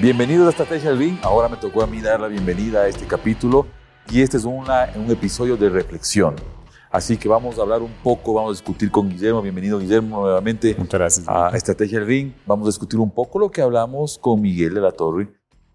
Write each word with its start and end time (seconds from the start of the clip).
Bienvenidos 0.00 0.46
a 0.46 0.50
Estrategia 0.50 0.88
del 0.88 0.98
Ring. 0.98 1.18
Ahora 1.22 1.46
me 1.46 1.58
tocó 1.58 1.82
a 1.82 1.86
mí 1.86 2.00
dar 2.00 2.18
la 2.20 2.28
bienvenida 2.28 2.80
a 2.80 2.88
este 2.88 3.06
capítulo 3.06 3.66
y 4.10 4.22
este 4.22 4.38
es 4.38 4.44
una, 4.44 4.88
un 4.96 5.10
episodio 5.10 5.58
de 5.58 5.68
reflexión. 5.68 6.36
Así 6.90 7.18
que 7.18 7.28
vamos 7.28 7.58
a 7.58 7.62
hablar 7.62 7.82
un 7.82 7.92
poco, 8.02 8.32
vamos 8.32 8.52
a 8.52 8.52
discutir 8.52 8.90
con 8.90 9.10
Guillermo. 9.10 9.42
Bienvenido 9.42 9.78
Guillermo 9.78 10.22
nuevamente 10.22 10.74
Muchas 10.78 10.98
gracias. 10.98 11.28
a 11.28 11.50
Estrategia 11.54 11.98
del 11.98 12.08
Ring. 12.08 12.32
Vamos 12.46 12.66
a 12.66 12.70
discutir 12.70 12.98
un 12.98 13.10
poco 13.10 13.38
lo 13.38 13.50
que 13.50 13.60
hablamos 13.60 14.16
con 14.16 14.40
Miguel 14.40 14.72
de 14.72 14.80
la 14.80 14.90
Torre 14.90 15.28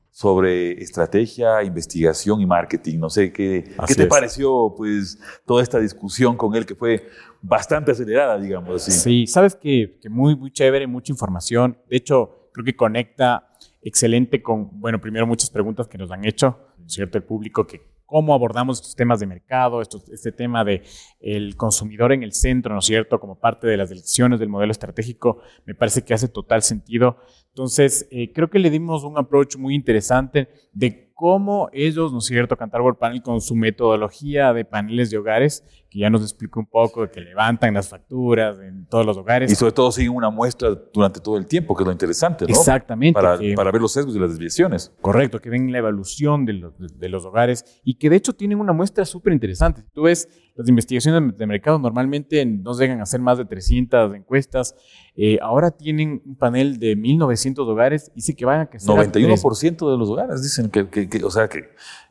sobre 0.09 0.81
estrategia, 0.81 1.61
investigación 1.61 2.41
y 2.41 2.47
marketing. 2.47 2.97
No 2.97 3.11
sé, 3.11 3.31
¿qué, 3.31 3.75
¿qué 3.85 3.93
te 3.93 4.03
es. 4.03 4.09
pareció 4.09 4.73
pues, 4.75 5.19
toda 5.45 5.61
esta 5.61 5.77
discusión 5.77 6.35
con 6.35 6.55
él 6.55 6.65
que 6.65 6.73
fue 6.73 7.05
bastante 7.43 7.91
acelerada, 7.91 8.39
digamos 8.39 8.81
así? 8.81 8.91
Sí, 8.91 9.27
sabes 9.27 9.53
que, 9.53 9.99
que 10.01 10.09
muy, 10.09 10.35
muy 10.35 10.51
chévere, 10.51 10.87
mucha 10.87 11.11
información. 11.13 11.77
De 11.87 11.97
hecho, 11.97 12.49
creo 12.51 12.65
que 12.65 12.75
conecta 12.75 13.44
excelente 13.85 14.41
con, 14.41 14.81
bueno, 14.81 14.99
primero 14.99 15.25
muchas 15.25 15.49
preguntas 15.49 15.87
que 15.87 15.97
nos 15.97 16.11
han 16.11 16.25
hecho, 16.25 16.59
¿no 16.77 16.89
¿cierto? 16.89 17.17
El 17.17 17.23
público, 17.23 17.65
que 17.65 17.81
cómo 18.05 18.33
abordamos 18.33 18.79
estos 18.79 18.95
temas 18.95 19.19
de 19.19 19.25
mercado, 19.27 19.81
estos- 19.81 20.09
este 20.09 20.31
tema 20.31 20.63
de 20.63 20.83
el 21.19 21.55
consumidor 21.55 22.11
en 22.11 22.23
el 22.23 22.33
centro, 22.33 22.73
¿no 22.73 22.79
es 22.79 22.85
cierto? 22.85 23.19
Como 23.19 23.39
parte 23.39 23.67
de 23.67 23.77
las 23.77 23.89
decisiones 23.89 24.39
del 24.39 24.49
modelo 24.49 24.71
estratégico, 24.71 25.41
me 25.65 25.73
parece 25.75 26.03
que 26.03 26.13
hace 26.13 26.27
total 26.27 26.61
sentido. 26.61 27.17
Entonces, 27.59 28.05
eh, 28.11 28.33
creo 28.33 28.49
que 28.49 28.59
le 28.59 28.69
dimos 28.69 29.05
un 29.05 29.17
approach 29.17 29.55
muy 29.55 29.75
interesante 29.75 30.49
de 30.73 31.09
cómo 31.13 31.69
ellos, 31.71 32.11
¿no 32.11 32.17
es 32.17 32.25
cierto?, 32.25 32.57
Cantar 32.57 32.81
World 32.81 32.99
Panel 32.99 33.21
con 33.21 33.39
su 33.39 33.55
metodología 33.55 34.51
de 34.51 34.65
paneles 34.65 35.09
de 35.09 35.17
hogares, 35.17 35.63
que 35.89 35.99
ya 35.99 36.09
nos 36.09 36.21
explicó 36.21 36.59
un 36.59 36.65
poco, 36.65 37.03
de 37.03 37.11
que 37.11 37.21
levantan 37.21 37.73
las 37.73 37.87
facturas 37.87 38.59
en 38.59 38.85
todos 38.87 39.05
los 39.05 39.15
hogares. 39.15 39.49
Y 39.49 39.55
sobre 39.55 39.71
todo 39.71 39.89
siguen 39.93 40.11
una 40.11 40.29
muestra 40.29 40.75
durante 40.93 41.21
todo 41.21 41.37
el 41.37 41.45
tiempo, 41.45 41.73
que 41.77 41.83
es 41.83 41.87
lo 41.87 41.93
interesante, 41.93 42.43
¿no? 42.43 42.49
Exactamente. 42.49 43.13
Para, 43.13 43.37
que- 43.37 43.53
para 43.53 43.71
ver 43.71 43.81
los 43.81 43.93
sesgos 43.93 44.13
y 44.17 44.19
las 44.19 44.31
desviaciones. 44.31 44.91
Correcto, 44.99 45.39
que 45.39 45.49
ven 45.49 45.71
la 45.71 45.77
evolución 45.77 46.43
de 46.45 46.51
los, 46.53 46.77
de- 46.77 46.87
de 46.93 47.07
los 47.07 47.23
hogares 47.23 47.63
y 47.85 47.93
que 47.93 48.09
de 48.09 48.17
hecho 48.17 48.33
tienen 48.33 48.59
una 48.59 48.73
muestra 48.73 49.05
súper 49.05 49.31
interesante. 49.31 49.85
Tú 49.93 50.01
ves 50.01 50.27
las 50.55 50.69
investigaciones 50.69 51.37
de 51.37 51.45
mercado, 51.45 51.77
normalmente 51.79 52.45
no 52.45 52.73
llegan 52.79 52.99
a 53.01 53.03
hacer 53.03 53.19
más 53.19 53.37
de 53.37 53.43
300 53.45 54.15
encuestas. 54.15 54.73
Eh, 55.15 55.37
ahora 55.41 55.71
tienen 55.71 56.21
un 56.25 56.35
panel 56.37 56.79
de 56.79 56.95
1900 56.95 57.67
hogares 57.67 58.11
y 58.15 58.21
sí 58.21 58.33
que 58.35 58.45
van 58.45 58.61
a 58.61 58.65
crecer. 58.67 58.89
a 58.89 58.93
91% 58.95 59.91
de 59.91 59.97
los 59.97 60.09
hogares 60.09 60.41
dicen 60.41 60.69
que, 60.69 60.87
que- 60.89 61.09
que- 61.09 61.23
o 61.23 61.29
sea, 61.29 61.49
que, 61.49 61.63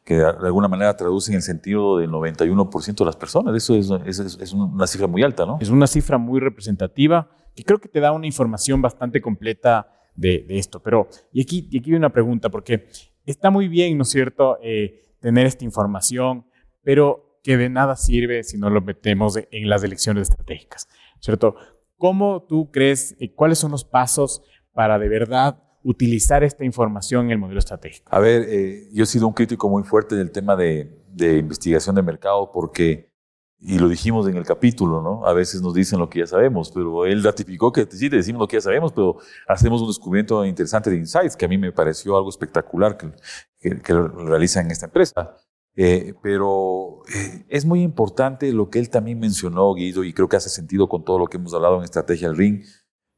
que 0.05 0.17
de 0.17 0.25
alguna 0.27 0.69
manera 0.69 0.95
traducen 0.97 1.35
el 1.35 1.43
sentido 1.43 1.99
del 1.99 2.11
91% 2.11 3.05
de 3.05 3.07
las 3.07 3.17
personas. 3.17 3.55
Eso 3.57 3.75
es, 3.77 3.91
es- 4.05 4.19
es- 4.19 4.39
es 4.41 4.53
una 4.53 4.87
cifra 4.87 5.07
muy 5.07 5.23
alta, 5.23 5.47
¿no? 5.47 5.59
Es 5.61 5.71
una 5.71 5.87
cifra 5.87 6.19
muy 6.19 6.39
representativa 6.41 7.31
que 7.55 7.63
creo 7.65 7.79
que 7.79 7.89
te 7.89 8.01
da 8.01 8.13
una 8.13 8.27
información 8.27 8.83
bastante 8.83 9.21
completa 9.23 9.89
de, 10.17 10.45
de 10.47 10.59
esto. 10.59 10.81
Pero, 10.83 11.09
y 11.33 11.41
aquí, 11.43 11.67
y 11.71 11.79
aquí 11.79 11.91
hay 11.93 11.97
una 11.97 12.11
pregunta, 12.13 12.51
porque 12.51 12.89
está 13.25 13.51
muy 13.51 13.69
bien, 13.69 13.97
¿no 13.97 14.03
es 14.03 14.11
cierto?, 14.11 14.59
eh, 14.63 15.01
tener 15.21 15.47
esta 15.47 15.65
información, 15.65 16.45
pero 16.83 17.34
que 17.45 17.59
de 17.59 17.69
nada 17.69 17.95
sirve 17.95 18.43
si 18.43 18.57
no 18.57 18.71
lo 18.71 18.81
metemos 18.81 19.37
en 19.37 19.69
las 19.69 19.85
elecciones 19.85 20.31
estratégicas, 20.31 20.89
¿cierto? 21.21 21.55
¿Cómo 21.99 22.43
tú 22.49 22.71
crees, 22.73 23.15
eh, 23.21 23.33
cuáles 23.35 23.59
son 23.59 23.71
los 23.71 23.85
pasos 23.85 24.43
para 24.73 24.99
de 24.99 25.09
verdad 25.09 25.63
utilizar 25.83 26.43
esta 26.43 26.65
información 26.65 27.27
en 27.27 27.33
el 27.33 27.39
modelo 27.39 27.59
estratégico? 27.59 28.09
A 28.11 28.19
ver, 28.19 28.47
eh, 28.49 28.89
yo 28.93 29.05
he 29.05 29.07
sido 29.07 29.29
un 29.29 29.35
crítico 29.35 29.69
muy 29.69 29.83
fuerte 29.83 30.17
del 30.17 30.33
tema 30.33 30.57
de, 30.57 31.05
de 31.09 31.37
investigación 31.37 31.95
de 31.95 32.03
mercado 32.03 32.51
porque, 32.51 33.13
y 33.61 33.79
lo 33.79 33.91
dijimos 33.91 34.27
en 34.27 34.39
el 34.39 34.47
capítulo, 34.47 35.03
¿no? 35.03 35.27
A 35.27 35.35
veces 35.35 35.61
nos 35.61 35.75
dicen 35.75 35.99
lo 35.99 36.09
que 36.09 36.21
ya 36.21 36.27
sabemos, 36.27 36.73
pero 36.73 37.05
él 37.05 37.23
ratificó 37.23 37.71
que 37.71 37.87
sí, 37.91 38.09
te 38.09 38.17
decimos 38.17 38.41
lo 38.41 38.49
que 38.49 38.57
ya 38.57 38.63
sabemos, 38.63 38.91
pero 38.91 39.19
hacemos 39.47 39.83
un 39.83 39.89
descubrimiento 39.89 40.47
interesante 40.47 40.89
de 40.89 40.97
insights 40.97 41.37
que 41.37 41.45
a 41.45 41.49
mí 41.49 41.59
me 41.59 41.73
pareció 41.73 42.17
algo 42.17 42.31
espectacular 42.31 42.97
que, 42.97 43.13
que, 43.61 43.83
que 43.83 43.93
realizan 43.93 44.65
en 44.65 44.73
esta 44.73 44.87
empresa. 44.87 45.37
Eh, 45.77 46.15
pero 46.23 47.03
eh, 47.13 47.45
es 47.49 47.65
muy 47.65 47.83
importante 47.83 48.53
lo 48.53 48.71
que 48.71 48.79
él 48.79 48.91
también 48.91 49.19
mencionó, 49.19 49.75
Guido, 49.75 50.05
y 50.05 50.13
creo 50.13 50.29
que 50.29 50.37
hace 50.37 50.49
sentido 50.49 50.89
con 50.89 51.05
todo 51.05 51.19
lo 51.19 51.27
que 51.27 51.37
hemos 51.37 51.53
hablado 51.55 51.79
en 51.79 51.85
Estrategia 51.85 52.29
del 52.29 52.37
Ring, 52.37 52.65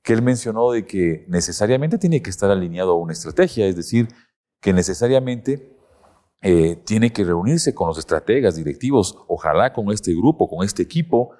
que 0.02 0.12
él 0.12 0.22
mencionó 0.22 0.70
de 0.70 0.86
que 0.86 1.26
necesariamente 1.28 1.98
tiene 1.98 2.22
que 2.22 2.30
estar 2.30 2.50
alineado 2.50 2.92
a 2.92 2.96
una 2.96 3.12
estrategia, 3.12 3.66
es 3.66 3.76
decir, 3.76 4.08
que 4.60 4.72
necesariamente 4.72 5.76
eh, 6.42 6.76
tiene 6.76 7.12
que 7.12 7.24
reunirse 7.24 7.74
con 7.74 7.88
los 7.88 7.98
estrategas 7.98 8.56
directivos, 8.56 9.18
ojalá 9.26 9.72
con 9.72 9.90
este 9.90 10.12
grupo, 10.12 10.48
con 10.48 10.64
este 10.64 10.82
equipo 10.82 11.32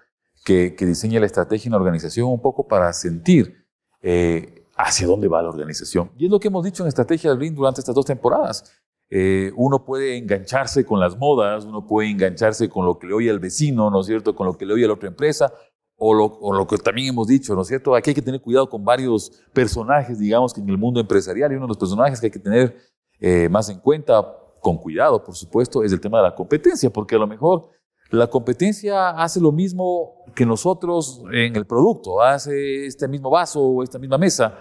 que, 0.45 0.75
que 0.75 0.85
diseña 0.85 1.21
la 1.21 1.27
estrategia 1.27 1.69
en 1.69 1.73
la 1.73 1.79
organización 1.79 2.29
un 2.29 2.41
poco 2.41 2.67
para 2.67 2.93
sentir 2.93 3.67
eh, 4.03 4.67
hacia 4.77 5.07
dónde 5.07 5.29
va 5.29 5.43
la 5.43 5.49
organización. 5.49 6.13
Y 6.17 6.27
es 6.27 6.31
lo 6.31 6.39
que 6.39 6.49
hemos 6.49 6.65
dicho 6.65 6.83
en 6.83 6.89
Estrategia 6.89 7.31
del 7.31 7.41
Ring 7.41 7.55
durante 7.55 7.81
estas 7.81 7.95
dos 7.95 8.05
temporadas. 8.05 8.65
Eh, 9.09 9.53
uno 9.57 9.85
puede 9.85 10.17
engancharse 10.17 10.85
con 10.85 10.99
las 10.99 11.17
modas, 11.17 11.65
uno 11.65 11.87
puede 11.87 12.11
engancharse 12.11 12.69
con 12.69 12.85
lo 12.85 12.99
que 12.99 13.07
le 13.07 13.15
oye 13.15 13.31
al 13.31 13.39
vecino, 13.39 13.91
¿no 13.91 14.01
es 14.01 14.07
cierto? 14.07 14.35
Con 14.35 14.47
lo 14.47 14.57
que 14.57 14.67
le 14.67 14.75
oye 14.75 14.85
a 14.85 14.89
la 14.89 14.95
otra 14.95 15.09
empresa, 15.09 15.53
o 15.97 16.13
lo, 16.13 16.25
o 16.25 16.53
lo 16.53 16.67
que 16.67 16.77
también 16.79 17.09
hemos 17.09 17.27
dicho, 17.27 17.55
¿no 17.55 17.63
es 17.63 17.69
cierto? 17.69 17.95
Aquí 17.95 18.11
hay 18.11 18.15
que 18.15 18.23
tener 18.23 18.41
cuidado 18.41 18.69
con 18.69 18.85
varios 18.85 19.31
personajes, 19.53 20.19
digamos, 20.19 20.53
que 20.53 20.61
en 20.61 20.69
el 20.69 20.77
mundo 20.77 21.01
empresarial, 21.01 21.53
y 21.53 21.55
uno 21.55 21.67
de 21.67 21.69
los 21.69 21.79
personajes 21.79 22.21
que 22.21 22.27
hay 22.27 22.33
que 22.33 22.39
tener 22.39 22.77
eh, 23.21 23.49
más 23.49 23.69
en 23.69 23.79
cuenta, 23.79 24.25
con 24.61 24.79
cuidado, 24.79 25.23
por 25.23 25.37
supuesto, 25.37 25.85
es 25.85 25.93
el 25.93 26.01
tema 26.01 26.19
de 26.19 26.25
la 26.25 26.35
competencia, 26.35 26.91
porque 26.91 27.15
a 27.15 27.19
lo 27.19 27.27
mejor 27.27 27.71
la 28.11 28.27
competencia 28.29 29.11
hace 29.11 29.41
lo 29.41 29.53
mismo 29.53 30.25
que 30.35 30.45
nosotros 30.45 31.23
en 31.33 31.57
el 31.57 31.67
producto, 31.67 32.21
hace 32.21 32.87
este 32.87 33.09
mismo 33.09 33.31
vaso 33.31 33.61
o 33.61 33.83
esta 33.83 33.99
misma 33.99 34.19
mesa, 34.19 34.59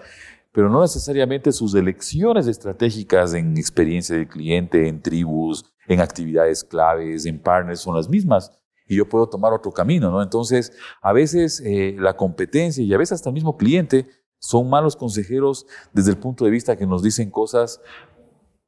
pero 0.56 0.70
no 0.70 0.82
necesariamente 0.82 1.52
sus 1.52 1.76
elecciones 1.76 2.48
estratégicas 2.48 3.34
en 3.34 3.58
experiencia 3.58 4.16
del 4.16 4.30
cliente, 4.30 4.88
en 4.88 5.02
tribus, 5.02 5.66
en 5.86 6.00
actividades 6.00 6.64
claves, 6.64 7.26
en 7.26 7.42
partners 7.42 7.82
son 7.82 7.94
las 7.94 8.08
mismas. 8.08 8.54
Y 8.88 8.96
yo 8.96 9.10
puedo 9.10 9.28
tomar 9.28 9.52
otro 9.52 9.74
camino, 9.74 10.10
¿no? 10.10 10.24
Entonces, 10.24 10.72
a 11.02 11.12
veces 11.12 11.62
eh, 11.66 11.98
la 12.00 12.16
competencia 12.16 12.82
y 12.82 12.94
a 12.94 12.98
veces 12.98 13.16
hasta 13.16 13.32
el 13.32 13.34
mismo 13.34 13.58
cliente 13.58 14.08
son 14.40 14.70
malos 14.70 14.96
consejeros 14.96 15.66
desde 15.92 16.12
el 16.12 16.18
punto 16.18 16.46
de 16.46 16.52
vista 16.52 16.78
que 16.78 16.88
nos 16.88 17.04
dicen 17.04 17.32
cosas 17.32 17.82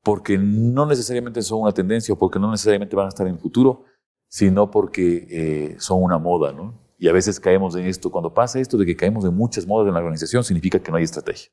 porque 0.03 0.38
no 0.38 0.86
necesariamente 0.88 1.42
son 1.42 1.62
una 1.62 1.72
tendencia 1.72 2.14
o 2.14 2.18
porque 2.18 2.38
no 2.38 2.52
necesariamente 2.52 2.97
van 2.97 3.06
a 3.06 3.09
estar 3.09 3.26
en 3.28 3.36
el 3.36 3.40
futuro, 3.40 3.86
sino 4.28 4.70
porque 4.72 5.26
eh, 5.30 5.76
son 5.80 6.03
una 6.03 6.18
moda, 6.18 6.52
¿no? 6.52 6.78
Y 6.97 7.08
a 7.08 7.14
veces 7.14 7.40
caemos 7.40 7.78
en 7.78 7.86
esto. 7.86 8.12
Cuando 8.12 8.34
pasa 8.34 8.59
esto 8.59 8.76
de 8.76 8.86
que 8.86 8.97
caemos 8.97 9.24
en 9.24 9.34
muchas 9.34 9.66
modas 9.66 9.88
en 9.88 9.94
la 9.94 10.00
organización, 10.02 10.44
significa 10.44 10.80
que 10.80 10.92
no 10.92 10.97
hay 10.97 11.06
estrategia. 11.06 11.50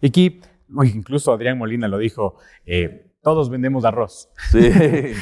Y 0.00 0.08
aquí, 0.08 0.40
incluso 0.94 1.32
Adrián 1.32 1.58
Molina 1.58 1.88
lo 1.88 1.98
dijo, 1.98 2.36
eh, 2.66 3.12
todos 3.22 3.50
vendemos 3.50 3.84
arroz. 3.84 4.28
Sí. 4.50 4.70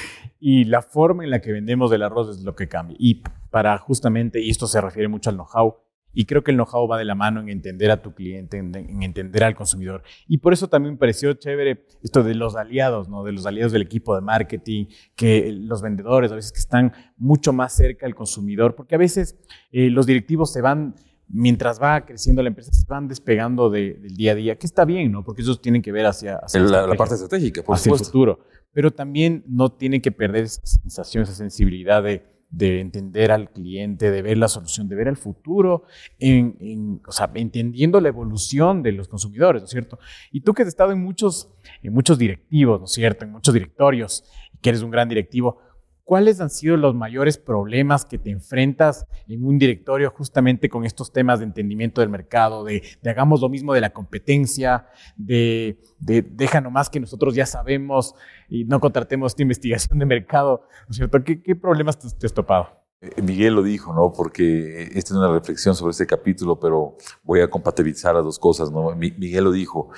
Y 0.44 0.64
la 0.64 0.82
forma 0.82 1.22
en 1.22 1.30
la 1.30 1.40
que 1.40 1.52
vendemos 1.52 1.92
el 1.92 2.02
arroz 2.02 2.36
es 2.36 2.42
lo 2.42 2.56
que 2.56 2.66
cambia. 2.66 2.96
Y 2.98 3.22
para 3.52 3.78
justamente, 3.78 4.40
y 4.40 4.50
esto 4.50 4.66
se 4.66 4.80
refiere 4.80 5.06
mucho 5.06 5.30
al 5.30 5.36
know-how, 5.36 5.76
y 6.12 6.24
creo 6.24 6.42
que 6.42 6.50
el 6.50 6.56
know-how 6.56 6.88
va 6.88 6.98
de 6.98 7.04
la 7.04 7.14
mano 7.14 7.40
en 7.40 7.48
entender 7.48 7.92
a 7.92 8.02
tu 8.02 8.12
cliente, 8.12 8.58
en, 8.58 8.74
en 8.74 9.04
entender 9.04 9.44
al 9.44 9.54
consumidor. 9.54 10.02
Y 10.26 10.38
por 10.38 10.52
eso 10.52 10.68
también 10.68 10.94
me 10.94 10.98
pareció 10.98 11.32
chévere 11.34 11.86
esto 12.02 12.24
de 12.24 12.34
los 12.34 12.56
aliados, 12.56 13.08
¿no? 13.08 13.22
De 13.22 13.30
los 13.30 13.46
aliados 13.46 13.70
del 13.70 13.82
equipo 13.82 14.16
de 14.16 14.20
marketing, 14.20 14.86
que 15.14 15.52
los 15.52 15.80
vendedores 15.80 16.32
a 16.32 16.34
veces 16.34 16.50
que 16.50 16.58
están 16.58 16.92
mucho 17.16 17.52
más 17.52 17.74
cerca 17.76 18.06
del 18.06 18.16
consumidor, 18.16 18.74
porque 18.74 18.96
a 18.96 18.98
veces 18.98 19.38
eh, 19.70 19.90
los 19.90 20.06
directivos 20.06 20.52
se 20.52 20.60
van 20.60 20.96
mientras 21.28 21.80
va 21.80 22.04
creciendo 22.04 22.42
la 22.42 22.48
empresa, 22.48 22.72
se 22.72 22.86
van 22.86 23.08
despegando 23.08 23.70
de- 23.70 23.94
del 23.94 24.14
día 24.16 24.32
a 24.32 24.34
día, 24.34 24.58
que 24.58 24.66
está 24.66 24.84
bien, 24.84 25.10
¿no? 25.12 25.24
Porque 25.24 25.42
ellos 25.42 25.60
tienen 25.62 25.82
que 25.82 25.92
ver 25.92 26.06
hacia, 26.06 26.36
hacia 26.36 26.60
la, 26.70 26.82
la 26.82 26.94
parte 26.98 27.14
estratégica, 27.14 27.62
por 27.62 27.76
hacia 27.76 27.90
el 27.90 27.98
futuro. 28.06 28.40
Pero 28.72 28.90
también 28.90 29.44
no 29.46 29.70
tienen 29.70 30.00
que 30.00 30.12
perder 30.12 30.44
esa 30.44 30.64
sensación, 30.64 31.22
esa 31.24 31.34
sensibilidad 31.34 32.02
de, 32.02 32.24
de 32.50 32.80
entender 32.80 33.30
al 33.32 33.50
cliente, 33.50 34.10
de 34.10 34.20
ver 34.22 34.36
la 34.36 34.48
solución, 34.48 34.88
de 34.88 34.94
ver 34.96 35.08
el 35.08 35.16
futuro, 35.16 35.84
en, 36.18 36.56
en- 36.60 37.00
o 37.06 37.12
sea, 37.12 37.30
entendiendo 37.34 38.00
la 38.00 38.08
evolución 38.08 38.82
de 38.82 38.92
los 38.92 39.08
consumidores, 39.08 39.62
¿no 39.62 39.66
es 39.66 39.70
cierto? 39.70 39.98
Y 40.30 40.40
tú 40.42 40.52
que 40.52 40.62
has 40.62 40.68
estado 40.68 40.92
en 40.92 41.02
muchos, 41.02 41.48
en 41.82 41.92
muchos 41.94 42.18
directivos, 42.18 42.78
¿no 42.80 42.84
es 42.86 42.92
cierto? 42.92 43.24
En 43.24 43.32
muchos 43.32 43.54
directorios, 43.54 44.24
que 44.60 44.68
eres 44.70 44.82
un 44.82 44.90
gran 44.90 45.08
directivo, 45.08 45.58
¿cuáles 46.04 46.40
han 46.40 46.50
sido 46.50 46.76
los 46.76 46.94
mayores 46.94 47.38
problemas 47.38 48.04
que 48.04 48.18
te 48.18 48.30
enfrentas 48.30 49.06
en 49.28 49.44
un 49.44 49.58
directorio 49.58 50.10
justamente 50.10 50.68
con 50.68 50.84
estos 50.84 51.12
temas 51.12 51.38
de 51.38 51.46
entendimiento 51.46 52.00
del 52.00 52.10
mercado, 52.10 52.64
de, 52.64 52.82
hagamos 53.06 53.40
lo 53.40 53.48
mismo 53.48 53.72
de 53.74 53.80
la 53.80 53.92
competencia, 53.92 54.86
de, 55.16 55.78
de 55.98 56.22
deja 56.22 56.60
nomás 56.60 56.90
que 56.90 57.00
nosotros 57.00 57.34
ya 57.34 57.46
sabemos 57.46 58.14
y 58.48 58.64
no 58.64 58.80
contratemos 58.80 59.32
esta 59.32 59.42
investigación 59.42 59.98
de 59.98 60.06
mercado, 60.06 60.66
¿no 60.86 60.90
es 60.90 60.96
cierto? 60.96 61.22
¿Qué, 61.24 61.56
problemas 61.56 61.98
te 61.98 62.26
has 62.26 62.34
topado? 62.34 62.81
Eh, 63.02 63.20
Miguel 63.20 63.54
lo 63.54 63.62
dijo, 63.62 63.92
¿no? 63.92 64.12
Porque 64.12 64.84
esta 64.94 65.12
es 65.12 65.18
una 65.18 65.32
reflexión 65.32 65.74
sobre 65.74 65.90
este 65.90 66.06
capítulo, 66.06 66.58
pero 66.60 66.96
voy 67.24 67.40
a 67.40 67.50
compatibilizar 67.50 68.14
las 68.14 68.24
dos 68.24 68.38
cosas, 68.38 68.70
Miguel 68.96 69.44
lo 69.44 69.52
dijo. 69.52 69.90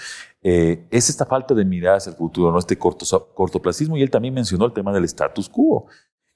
eh, 0.42 0.86
es 0.90 1.10
esta 1.10 1.26
falta 1.26 1.54
de 1.54 1.64
mirar 1.64 1.96
hacia 1.96 2.10
el 2.10 2.16
futuro, 2.16 2.50
¿no? 2.50 2.58
Este 2.58 2.78
corto, 2.78 3.04
cortoplacismo, 3.34 3.96
y 3.96 4.02
él 4.02 4.10
también 4.10 4.32
mencionó 4.34 4.64
el 4.66 4.72
tema 4.72 4.92
del 4.92 5.04
status 5.04 5.48
quo. 5.48 5.86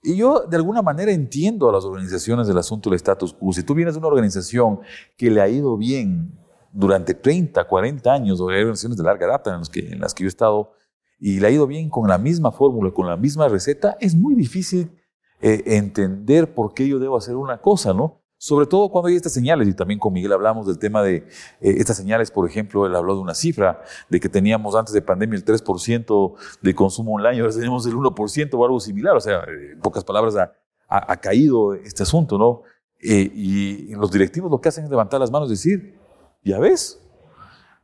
Y 0.02 0.16
yo, 0.16 0.40
de 0.40 0.56
alguna 0.56 0.82
manera, 0.82 1.10
entiendo 1.10 1.68
a 1.68 1.72
las 1.72 1.84
organizaciones 1.84 2.46
del 2.46 2.58
asunto 2.58 2.90
del 2.90 2.96
status 2.96 3.32
quo. 3.32 3.52
Si 3.52 3.62
tú 3.62 3.74
vienes 3.74 3.94
de 3.94 3.98
una 3.98 4.08
organización 4.08 4.80
que 5.16 5.30
le 5.30 5.40
ha 5.40 5.48
ido 5.48 5.76
bien 5.76 6.38
durante 6.72 7.14
30, 7.14 7.64
40 7.66 8.12
años, 8.12 8.40
o 8.40 8.48
hay 8.50 8.60
organizaciones 8.60 8.98
de 8.98 9.04
larga 9.04 9.26
data 9.26 9.52
en 9.52 9.60
las 9.60 9.70
que, 9.70 9.80
en 9.80 10.00
las 10.00 10.14
que 10.14 10.24
yo 10.24 10.28
he 10.28 10.28
estado, 10.28 10.72
y 11.18 11.40
le 11.40 11.46
ha 11.48 11.50
ido 11.50 11.66
bien 11.66 11.88
con 11.90 12.08
la 12.08 12.18
misma 12.18 12.52
fórmula, 12.52 12.92
con 12.92 13.06
la 13.06 13.16
misma 13.16 13.48
receta, 13.48 13.96
es 14.00 14.14
muy 14.14 14.34
difícil 14.34 14.90
eh, 15.40 15.62
entender 15.66 16.54
por 16.54 16.74
qué 16.74 16.88
yo 16.88 16.98
debo 16.98 17.16
hacer 17.16 17.36
una 17.36 17.58
cosa, 17.58 17.92
¿no? 17.92 18.20
Sobre 18.40 18.66
todo 18.66 18.88
cuando 18.88 19.08
hay 19.08 19.16
estas 19.16 19.32
señales, 19.32 19.66
y 19.66 19.74
también 19.74 19.98
con 19.98 20.12
Miguel 20.12 20.32
hablamos 20.32 20.66
del 20.66 20.78
tema 20.78 21.02
de 21.02 21.16
eh, 21.16 21.26
estas 21.60 21.96
señales, 21.96 22.30
por 22.30 22.48
ejemplo, 22.48 22.86
él 22.86 22.94
habló 22.94 23.16
de 23.16 23.20
una 23.20 23.34
cifra, 23.34 23.82
de 24.08 24.20
que 24.20 24.28
teníamos 24.28 24.76
antes 24.76 24.94
de 24.94 25.02
pandemia 25.02 25.36
el 25.36 25.44
3% 25.44 26.34
de 26.62 26.74
consumo 26.74 27.14
online, 27.14 27.40
ahora 27.40 27.52
tenemos 27.52 27.84
el 27.86 27.94
1% 27.94 28.50
o 28.54 28.64
algo 28.64 28.78
similar, 28.78 29.16
o 29.16 29.20
sea, 29.20 29.42
en 29.44 29.80
pocas 29.80 30.04
palabras 30.04 30.36
ha, 30.36 30.52
ha, 30.88 31.16
caído 31.16 31.74
este 31.74 32.04
asunto, 32.04 32.38
¿no? 32.38 32.62
Eh, 33.00 33.30
y 33.32 33.94
los 33.94 34.10
directivos 34.10 34.50
lo 34.50 34.60
que 34.60 34.68
hacen 34.68 34.84
es 34.84 34.90
levantar 34.90 35.18
las 35.18 35.30
manos 35.32 35.48
y 35.48 35.52
decir, 35.52 35.98
ya 36.44 36.60
ves, 36.60 37.00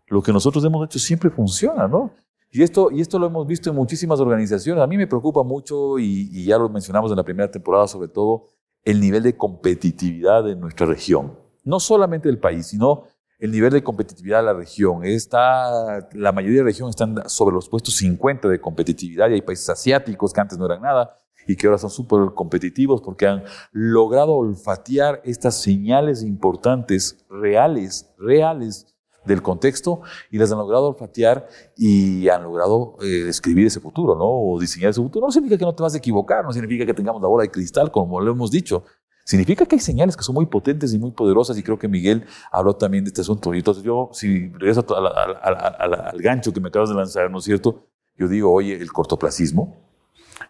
lo 0.07 0.23
que 0.23 0.33
nosotros 0.33 0.65
hemos 0.65 0.85
hecho 0.87 1.01
siempre 1.01 1.31
funciona, 1.31 1.89
¿no? 1.89 2.13
Y 2.55 2.63
esto, 2.63 2.89
y 2.93 3.01
esto 3.01 3.19
lo 3.19 3.27
hemos 3.27 3.49
visto 3.49 3.69
en 3.69 3.75
muchísimas 3.75 4.21
organizaciones. 4.21 4.81
A 4.81 4.87
mí 4.87 4.97
me 4.97 5.09
preocupa 5.09 5.43
mucho, 5.43 5.99
y, 5.99 6.45
ya 6.45 6.57
lo 6.57 6.69
mencionamos 6.69 7.11
en 7.11 7.17
la 7.17 7.25
primera 7.25 7.51
temporada, 7.51 7.89
sobre 7.89 8.07
todo, 8.07 8.45
el 8.85 9.01
nivel 9.01 9.25
de 9.25 9.37
competitividad 9.37 10.45
de 10.45 10.55
nuestra 10.55 10.87
región. 10.87 11.37
No 11.65 11.81
solamente 11.81 12.29
del 12.29 12.39
país, 12.39 12.69
sino 12.69 13.07
el 13.41 13.51
nivel 13.51 13.73
de 13.73 13.83
competitividad 13.83 14.39
de 14.39 14.45
la 14.45 14.53
región. 14.53 15.05
Está, 15.05 16.09
la 16.13 16.31
mayoría 16.31 16.59
de 16.59 16.63
la 16.63 16.69
región 16.69 16.89
están 16.91 17.29
sobre 17.29 17.57
los 17.57 17.69
puestos 17.69 17.97
50 17.97 18.47
de 18.47 18.61
competitividad 18.61 19.31
y 19.31 19.33
hay 19.33 19.43
países 19.43 19.69
asiáticos 19.69 20.33
que 20.33 20.41
antes 20.41 20.57
no 20.57 20.67
eran 20.67 20.83
nada 20.83 21.19
y 21.49 21.57
que 21.57 21.67
ahora 21.67 21.79
son 21.79 21.91
súper 21.91 22.35
competitivos 22.37 23.03
porque 23.03 23.27
han 23.27 23.43
logrado 23.73 24.33
olfatear 24.33 25.21
estas 25.25 25.61
señales 25.61 26.23
importantes, 26.23 27.27
reales, 27.29 28.15
reales 28.17 28.94
del 29.25 29.43
contexto 29.43 30.03
y 30.31 30.39
las 30.39 30.53
han 30.53 30.59
logrado 30.59 30.89
olfatear 30.89 31.49
y 31.77 32.29
han 32.29 32.43
logrado 32.43 32.97
eh, 33.03 33.29
escribir 33.29 33.67
ese 33.67 33.81
futuro, 33.81 34.15
¿no? 34.15 34.27
O 34.27 34.59
diseñar 34.61 34.91
ese 34.91 35.01
futuro. 35.01 35.27
No 35.27 35.33
significa 35.33 35.59
que 35.59 35.65
no 35.65 35.75
te 35.75 35.83
vas 35.83 35.95
a 35.95 35.99
equivocar, 35.99 36.45
no 36.45 36.53
significa 36.53 36.85
que 36.87 36.95
tengamos 36.95 37.23
la 37.23 37.29
bola 37.29 37.43
de 37.43 37.51
cristal, 37.51 37.91
como 37.91 38.21
lo 38.21 38.33
hemos 38.33 38.51
dicho. 38.51 38.85
Significa 39.25 39.65
que 39.65 39.77
hay 39.77 39.81
señales 39.81 40.17
que 40.17 40.23
son 40.23 40.35
muy 40.35 40.47
potentes 40.47 40.93
y 40.93 40.99
muy 40.99 41.11
poderosas 41.13 41.57
y 41.57 41.63
creo 41.63 41.79
que 41.79 41.89
Miguel 41.89 42.27
habló 42.53 42.77
también 42.77 43.05
de 43.05 43.09
este 43.09 43.23
asunto. 43.23 43.55
Y 43.55 43.59
entonces 43.59 43.83
yo, 43.83 44.11
si 44.13 44.49
regreso 44.49 44.85
al 44.95 46.21
gancho 46.21 46.53
que 46.53 46.61
me 46.61 46.69
acabas 46.69 46.91
de 46.91 46.95
lanzar, 46.95 47.31
¿no 47.31 47.39
es 47.39 47.45
cierto? 47.45 47.87
Yo 48.19 48.29
digo, 48.29 48.53
oye, 48.53 48.75
el 48.77 48.93
cortoplacismo, 48.93 49.77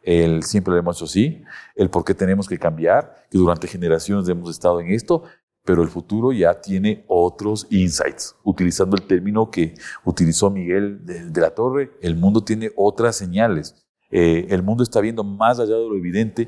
el 0.03 0.43
siempre 0.43 0.75
lo 0.75 0.81
hemos 0.81 0.97
hecho 0.97 1.05
así, 1.05 1.43
el 1.77 1.88
por 1.88 2.05
qué 2.05 2.15
tenemos 2.15 2.49
que 2.49 2.59
cambiar, 2.59 3.27
que 3.31 3.38
durante 3.38 3.69
generaciones 3.69 4.29
hemos 4.29 4.50
estado 4.50 4.81
en 4.81 4.91
esto, 4.91 5.23
pero 5.64 5.82
el 5.82 5.88
futuro 5.88 6.32
ya 6.32 6.61
tiene 6.61 7.05
otros 7.08 7.66
insights. 7.70 8.37
Utilizando 8.44 8.96
el 8.96 9.02
término 9.02 9.50
que 9.50 9.75
utilizó 10.05 10.50
Miguel 10.50 11.05
de, 11.05 11.40
la 11.40 11.55
Torre, 11.55 11.93
el 12.02 12.16
mundo 12.16 12.44
tiene 12.44 12.70
otras 12.76 13.16
señales. 13.16 13.75
Eh, 14.11 14.46
el 14.50 14.62
mundo 14.62 14.82
está 14.82 15.00
viendo 15.00 15.25
más 15.25 15.58
allá 15.58 15.75
de 15.75 15.88
lo 15.88 15.96
evidente 15.96 16.46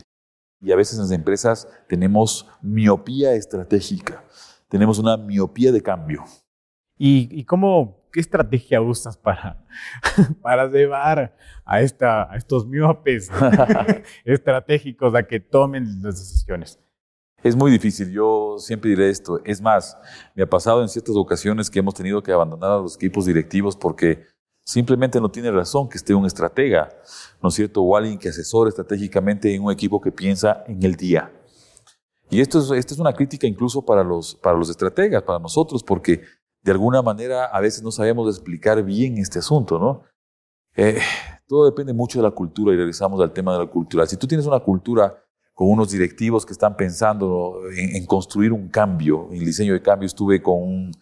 y 0.61 0.73
a 0.73 0.77
veces 0.77 0.95
en 0.95 1.03
las 1.03 1.11
empresas 1.13 1.69
tenemos 1.89 2.49
miopía 2.63 3.35
estratégica, 3.35 4.25
tenemos 4.69 4.99
una 4.99 5.17
miopía 5.17 5.73
de 5.73 5.83
cambio. 5.83 6.25
¿Y, 6.99 7.45
cómo, 7.45 8.09
qué 8.11 8.21
estrategia 8.21 8.81
usas 8.81 9.19
para, 9.19 9.67
para 10.43 10.67
llevar 10.69 11.37
a, 11.65 11.81
esta, 11.83 12.31
a 12.33 12.37
estos 12.37 12.67
miopes 12.67 13.31
estratégicos 14.25 15.15
a 15.15 15.27
que 15.27 15.41
tomen 15.41 16.03
las 16.03 16.19
decisiones? 16.19 16.81
Es 17.47 17.55
muy 17.55 17.71
difícil, 17.71 18.11
yo 18.11 18.57
siempre 18.59 18.91
diré 18.91 19.09
esto. 19.09 19.41
Es 19.45 19.61
más, 19.61 19.97
me 20.35 20.43
ha 20.43 20.51
pasado 20.51 20.83
en 20.83 20.89
ciertas 20.89 21.15
ocasiones 21.15 21.71
que 21.71 21.79
hemos 21.79 21.95
tenido 21.95 22.21
que 22.21 22.33
abandonar 22.33 22.73
a 22.73 22.79
los 22.79 22.97
equipos 22.97 23.25
directivos 23.25 23.77
porque 23.77 24.25
simplemente 24.65 25.21
no 25.21 25.31
tiene 25.31 25.53
razón 25.53 25.89
que 25.89 25.97
esté 25.97 26.13
un 26.13 26.27
estratega, 26.27 26.89
¿no 27.41 27.51
es 27.51 27.55
cierto? 27.55 27.83
O 27.83 27.97
alguien 27.97 28.19
que 28.19 28.31
asesore 28.31 28.71
estratégicamente 28.71 29.55
en 29.55 29.63
un 29.63 29.71
equipo 29.71 30.01
que 30.01 30.11
piensa 30.11 30.65
en 30.67 30.83
el 30.83 30.97
día. 30.97 31.33
Y 32.31 32.41
esto 32.41 32.59
es, 32.59 32.69
esta 32.73 32.95
es 32.95 32.99
una 32.99 33.13
crítica 33.13 33.47
incluso 33.47 33.81
para 33.81 34.03
los, 34.03 34.35
para 34.35 34.59
los 34.59 34.69
estrategas, 34.69 35.23
para 35.23 35.39
nosotros, 35.39 35.85
porque 35.85 36.23
de 36.65 36.73
alguna 36.73 37.01
manera 37.01 37.45
a 37.45 37.61
veces 37.61 37.81
no 37.81 37.93
sabemos 37.93 38.29
explicar 38.29 38.83
bien 38.83 39.19
este 39.19 39.39
asunto, 39.39 39.79
¿no? 39.79 40.03
Eh, 40.75 40.99
todo 41.47 41.65
depende 41.65 41.93
mucho 41.93 42.19
de 42.19 42.25
la 42.25 42.33
cultura 42.33 42.75
y 42.75 42.77
regresamos 42.77 43.21
al 43.21 43.33
tema 43.33 43.53
de 43.53 43.61
la 43.61 43.71
cultura. 43.71 44.05
Si 44.05 44.17
tú 44.17 44.27
tienes 44.27 44.49
una 44.49 44.59
cultura 44.59 45.23
con 45.57 45.71
unos 45.71 45.91
directivos 45.91 46.45
que 46.45 46.53
están 46.53 46.77
pensando 46.77 47.63
en, 47.75 48.05
construir 48.05 48.53
un 48.53 48.69
cambio, 48.69 49.31
en 49.33 49.43
diseño 49.43 49.73
de 49.73 49.81
cambio. 49.81 50.07
Estuve 50.07 50.43
con 50.43 50.63
un, 50.63 50.93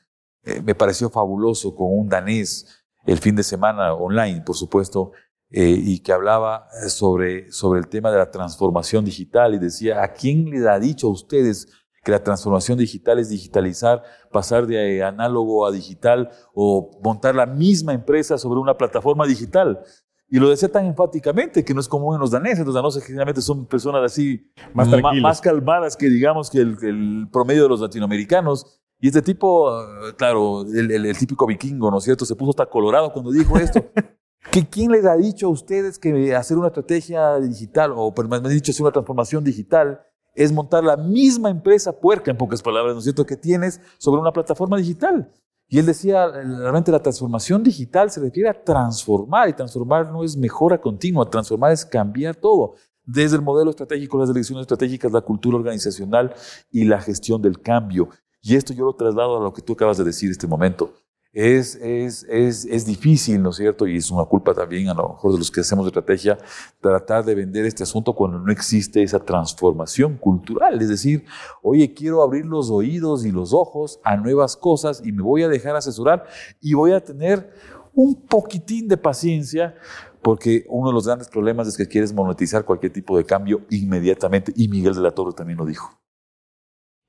eh, 0.44 0.62
me 0.62 0.76
pareció 0.76 1.10
fabuloso, 1.10 1.74
con 1.74 1.88
un 1.90 2.08
danés 2.08 2.84
el 3.04 3.18
fin 3.18 3.34
de 3.34 3.42
semana 3.42 3.92
online, 3.94 4.42
por 4.42 4.54
supuesto, 4.54 5.10
eh, 5.50 5.76
y 5.76 5.98
que 5.98 6.12
hablaba 6.12 6.68
sobre, 6.86 7.50
sobre 7.50 7.80
el 7.80 7.88
tema 7.88 8.12
de 8.12 8.18
la 8.18 8.30
transformación 8.30 9.04
digital 9.04 9.54
y 9.54 9.58
decía, 9.58 10.04
¿a 10.04 10.12
quién 10.12 10.48
le 10.48 10.68
ha 10.68 10.78
dicho 10.78 11.08
a 11.08 11.10
ustedes 11.10 11.66
que 12.04 12.12
la 12.12 12.22
transformación 12.22 12.78
digital 12.78 13.18
es 13.18 13.30
digitalizar, 13.30 14.04
pasar 14.30 14.68
de 14.68 15.02
análogo 15.02 15.66
a 15.66 15.72
digital 15.72 16.30
o 16.54 17.00
montar 17.02 17.34
la 17.34 17.46
misma 17.46 17.92
empresa 17.92 18.38
sobre 18.38 18.60
una 18.60 18.78
plataforma 18.78 19.26
digital? 19.26 19.80
Y 20.28 20.38
lo 20.38 20.48
decía 20.48 20.70
tan 20.70 20.86
enfáticamente 20.86 21.64
que 21.64 21.74
no 21.74 21.80
es 21.80 21.88
común 21.88 22.14
en 22.14 22.20
los 22.20 22.30
daneses. 22.30 22.64
Los 22.64 22.74
daneses 22.74 23.04
generalmente 23.04 23.40
son 23.40 23.66
personas 23.66 24.02
así 24.02 24.50
más, 24.72 24.88
más 25.20 25.40
calmadas 25.40 25.96
que 25.96 26.08
digamos 26.08 26.50
que 26.50 26.58
el, 26.60 27.28
promedio 27.30 27.64
de 27.64 27.68
los 27.68 27.80
latinoamericanos. 27.80 28.80
Y 29.00 29.08
este 29.08 29.22
tipo, 29.22 29.68
ah, 29.68 30.12
claro, 30.16 30.62
el, 30.62 31.16
típico 31.18 31.46
vikingo, 31.46 31.90
¿no 31.90 31.98
es 31.98 32.04
cierto? 32.04 32.24
Se 32.24 32.34
puso 32.34 32.50
hasta 32.50 32.66
colorado 32.66 33.12
cuando 33.12 33.30
dijo 33.30 33.58
esto. 33.58 33.84
¿Que 34.50 34.66
¿Quién 34.66 34.92
les 34.92 35.04
ha 35.06 35.16
dicho 35.16 35.46
a 35.46 35.50
ustedes 35.50 35.98
que 35.98 36.34
hacer 36.34 36.58
una 36.58 36.68
estrategia 36.68 37.38
digital, 37.38 37.92
o 37.96 38.12
más 38.28 38.42
bien 38.42 38.54
dicho, 38.54 38.72
hacer 38.72 38.82
una 38.82 38.92
transformación 38.92 39.42
digital, 39.42 40.00
es 40.34 40.52
montar 40.52 40.84
la 40.84 40.96
misma 40.96 41.50
empresa 41.50 41.98
puerca, 41.98 42.30
en 42.30 42.36
pocas 42.36 42.62
palabras, 42.62 42.94
¿no 42.94 42.98
es 42.98 43.04
cierto?, 43.04 43.24
que 43.24 43.36
tienes 43.36 43.80
sobre 43.98 44.20
una 44.20 44.32
plataforma 44.32 44.76
digital. 44.76 45.32
Y 45.68 45.78
él 45.78 45.86
decía, 45.86 46.28
realmente 46.28 46.92
la 46.92 47.02
transformación 47.02 47.62
digital 47.62 48.10
se 48.10 48.20
refiere 48.20 48.48
a 48.48 48.64
transformar, 48.64 49.48
y 49.48 49.54
transformar 49.54 50.10
no 50.10 50.22
es 50.22 50.36
mejora 50.36 50.80
continua, 50.80 51.28
transformar 51.28 51.72
es 51.72 51.84
cambiar 51.84 52.36
todo, 52.36 52.74
desde 53.04 53.36
el 53.36 53.42
modelo 53.42 53.70
estratégico, 53.70 54.18
las 54.18 54.30
elecciones 54.30 54.62
estratégicas, 54.62 55.12
la 55.12 55.20
cultura 55.20 55.56
organizacional 55.56 56.34
y 56.70 56.84
la 56.84 57.00
gestión 57.00 57.40
del 57.42 57.60
cambio. 57.60 58.08
Y 58.40 58.56
esto 58.56 58.72
yo 58.74 58.84
lo 58.84 58.94
traslado 58.94 59.38
a 59.38 59.42
lo 59.42 59.52
que 59.52 59.62
tú 59.62 59.72
acabas 59.72 59.98
de 59.98 60.04
decir 60.04 60.28
en 60.28 60.32
este 60.32 60.46
momento 60.46 60.92
es, 61.34 61.74
es, 61.74 62.24
es, 62.30 62.64
es, 62.64 62.86
difícil, 62.86 63.42
¿no 63.42 63.50
es 63.50 63.56
cierto? 63.56 63.88
Y 63.88 63.96
es 63.96 64.08
una 64.08 64.24
culpa 64.24 64.54
también 64.54 64.88
a 64.88 64.94
lo 64.94 65.08
mejor 65.08 65.32
de 65.32 65.38
los 65.38 65.50
que 65.50 65.62
hacemos 65.62 65.84
estrategia, 65.84 66.38
tratar 66.80 67.24
de 67.24 67.34
vender 67.34 67.66
este 67.66 67.82
asunto 67.82 68.14
cuando 68.14 68.38
no 68.38 68.52
existe 68.52 69.02
esa 69.02 69.18
transformación 69.18 70.16
cultural. 70.16 70.80
Es 70.80 70.88
decir, 70.88 71.24
oye, 71.60 71.92
quiero 71.92 72.22
abrir 72.22 72.46
los 72.46 72.70
oídos 72.70 73.24
y 73.26 73.32
los 73.32 73.52
ojos 73.52 73.98
a 74.04 74.16
nuevas 74.16 74.56
cosas 74.56 75.02
y 75.04 75.10
me 75.10 75.22
voy 75.22 75.42
a 75.42 75.48
dejar 75.48 75.74
asesorar 75.74 76.24
y 76.60 76.74
voy 76.74 76.92
a 76.92 77.02
tener 77.02 77.52
un 77.94 78.14
poquitín 78.14 78.86
de 78.86 78.96
paciencia 78.96 79.74
porque 80.22 80.64
uno 80.68 80.88
de 80.88 80.94
los 80.94 81.04
grandes 81.04 81.28
problemas 81.28 81.66
es 81.66 81.76
que 81.76 81.88
quieres 81.88 82.12
monetizar 82.12 82.64
cualquier 82.64 82.92
tipo 82.92 83.16
de 83.16 83.24
cambio 83.24 83.62
inmediatamente 83.70 84.52
y 84.54 84.68
Miguel 84.68 84.94
de 84.94 85.00
la 85.00 85.10
Torre 85.10 85.32
también 85.32 85.58
lo 85.58 85.66
dijo. 85.66 86.00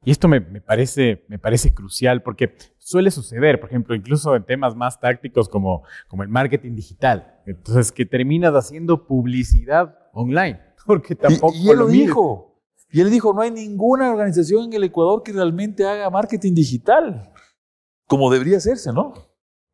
Y 0.04 0.12
esto 0.12 0.28
me, 0.28 0.40
me, 0.40 0.62
parece, 0.62 1.26
me 1.28 1.40
parece 1.40 1.74
crucial 1.74 2.22
porque 2.22 2.56
suele 2.86 3.10
suceder, 3.10 3.60
por 3.60 3.70
ejemplo, 3.70 3.96
incluso 3.96 4.36
en 4.36 4.44
temas 4.44 4.76
más 4.76 5.00
tácticos 5.00 5.50
como, 5.50 5.84
como 6.08 6.22
el 6.22 6.30
marketing 6.30 6.76
digital. 6.76 7.42
Entonces, 7.48 7.92
que 7.92 8.06
terminas 8.06 8.54
haciendo 8.54 9.08
publicidad 9.08 9.98
online, 10.14 10.62
porque 10.86 11.16
tampoco 11.16 11.56
y, 11.58 11.70
él 11.70 11.80
lo, 11.80 11.88
dijo. 11.88 12.62
Y 12.92 13.02
él 13.02 13.10
dijo, 13.10 13.34
no 13.34 13.42
hay 13.42 13.50
ninguna 13.50 14.12
organización 14.12 14.66
en 14.66 14.74
el 14.74 14.84
Ecuador 14.84 15.24
que 15.24 15.34
realmente 15.34 15.84
haga 15.84 16.12
marketing 16.12 16.54
digital, 16.54 17.34
como 18.06 18.32
debería 18.32 18.58
hacerse, 18.58 18.94
¿no? 18.94 19.14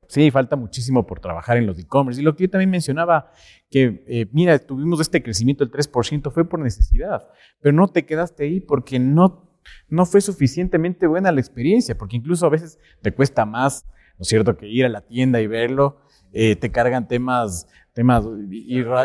Sí, 0.08 0.32
falta 0.32 0.56
muchísimo 0.56 1.06
por 1.06 1.20
trabajar 1.20 1.58
en 1.58 1.68
los 1.68 1.78
e-commerce. 1.80 2.22
Y 2.22 2.24
lo 2.24 2.34
que 2.34 2.44
yo 2.44 2.50
también 2.50 2.70
mencionaba, 2.70 3.32
que 3.70 4.06
eh, 4.08 4.30
mira, 4.32 4.58
tuvimos 4.58 5.02
este 5.02 5.22
crecimiento 5.22 5.66
del 5.66 5.74
3%, 5.74 6.32
fue 6.32 6.48
por 6.48 6.60
necesidad, 6.62 7.28
pero 7.60 7.76
no 7.76 7.90
te 7.90 8.06
quedaste 8.06 8.46
ahí 8.46 8.62
porque 8.62 9.00
no 9.00 9.51
no 9.90 10.06
fue 10.06 10.22
suficientemente 10.22 11.08
buena 11.08 11.32
la 11.32 11.40
experiencia, 11.40 11.98
porque 11.98 12.18
incluso 12.18 12.46
a 12.46 12.50
veces 12.50 12.80
te 13.02 13.14
cuesta 13.14 13.46
más, 13.46 13.86
¿no 14.18 14.24
es 14.24 14.28
cierto?, 14.28 14.58
que 14.58 14.68
ir 14.68 14.86
a 14.86 14.90
la 14.90 15.02
tienda 15.02 15.42
y 15.42 15.48
verlo, 15.48 16.02
eh, 16.34 16.56
te 16.56 16.72
cargan 16.72 17.08
temas, 17.08 17.68
temas 17.94 18.24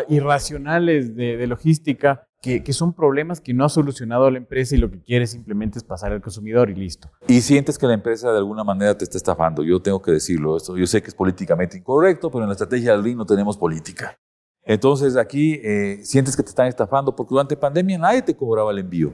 irracionales 0.07 1.15
de, 1.15 1.45
logística, 1.47 2.27
que, 2.41 2.71
son 2.71 2.93
problemas 2.93 3.41
que 3.41 3.53
no 3.53 3.65
ha 3.65 3.69
solucionado 3.69 4.31
la 4.31 4.37
empresa 4.37 4.75
y 4.75 4.77
lo 4.77 4.89
que 4.89 5.01
quiere 5.01 5.27
simplemente 5.27 5.79
es 5.79 5.83
pasar 5.83 6.13
al 6.13 6.21
consumidor 6.21 6.69
y 6.69 6.75
listo. 6.75 7.09
Y 7.27 7.41
sientes 7.41 7.77
que 7.77 7.87
la 7.87 7.93
empresa 7.93 8.31
de 8.31 8.37
alguna 8.37 8.63
manera 8.63 8.97
te 8.97 9.03
está 9.03 9.17
estafando, 9.17 9.63
yo 9.63 9.81
tengo 9.81 10.01
que 10.01 10.11
decirlo, 10.11 10.55
esto, 10.55 10.77
yo 10.77 10.87
sé 10.87 11.01
que 11.01 11.09
es 11.09 11.15
políticamente 11.15 11.77
incorrecto, 11.77 12.31
pero 12.31 12.43
en 12.43 12.49
la 12.49 12.53
estrategia 12.53 12.93
del 12.93 13.03
RIN 13.03 13.17
no 13.17 13.25
tenemos 13.25 13.57
política. 13.57 14.17
Entonces 14.63 15.15
aquí 15.15 15.59
eh, 15.63 15.99
sientes 16.03 16.35
que 16.35 16.43
te 16.43 16.49
están 16.49 16.67
estafando 16.67 17.15
porque 17.15 17.29
durante 17.29 17.55
pandemia 17.55 17.97
nadie 17.97 18.21
te 18.21 18.35
cobraba 18.35 18.71
el 18.71 18.79
envío. 18.79 19.13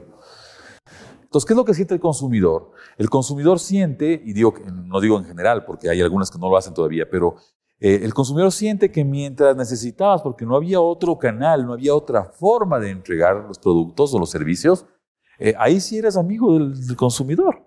Entonces, 1.34 1.48
¿qué 1.48 1.52
es 1.54 1.56
lo 1.56 1.64
que 1.64 1.74
siente 1.74 1.94
el 1.94 2.00
consumidor? 2.00 2.70
El 2.96 3.10
consumidor 3.10 3.58
siente, 3.58 4.22
y 4.24 4.32
digo, 4.32 4.54
no 4.72 5.00
digo 5.00 5.18
en 5.18 5.24
general, 5.24 5.64
porque 5.64 5.90
hay 5.90 6.00
algunas 6.00 6.30
que 6.30 6.38
no 6.38 6.48
lo 6.48 6.56
hacen 6.56 6.74
todavía, 6.74 7.10
pero 7.10 7.34
eh, 7.80 8.02
el 8.04 8.14
consumidor 8.14 8.52
siente 8.52 8.92
que 8.92 9.04
mientras 9.04 9.56
necesitabas, 9.56 10.22
porque 10.22 10.46
no 10.46 10.54
había 10.54 10.80
otro 10.80 11.18
canal, 11.18 11.66
no 11.66 11.72
había 11.72 11.92
otra 11.92 12.22
forma 12.22 12.78
de 12.78 12.90
entregar 12.90 13.46
los 13.48 13.58
productos 13.58 14.14
o 14.14 14.20
los 14.20 14.30
servicios, 14.30 14.86
eh, 15.40 15.54
ahí 15.58 15.80
sí 15.80 15.98
eres 15.98 16.16
amigo 16.16 16.56
del, 16.56 16.94
consumidor. 16.96 17.66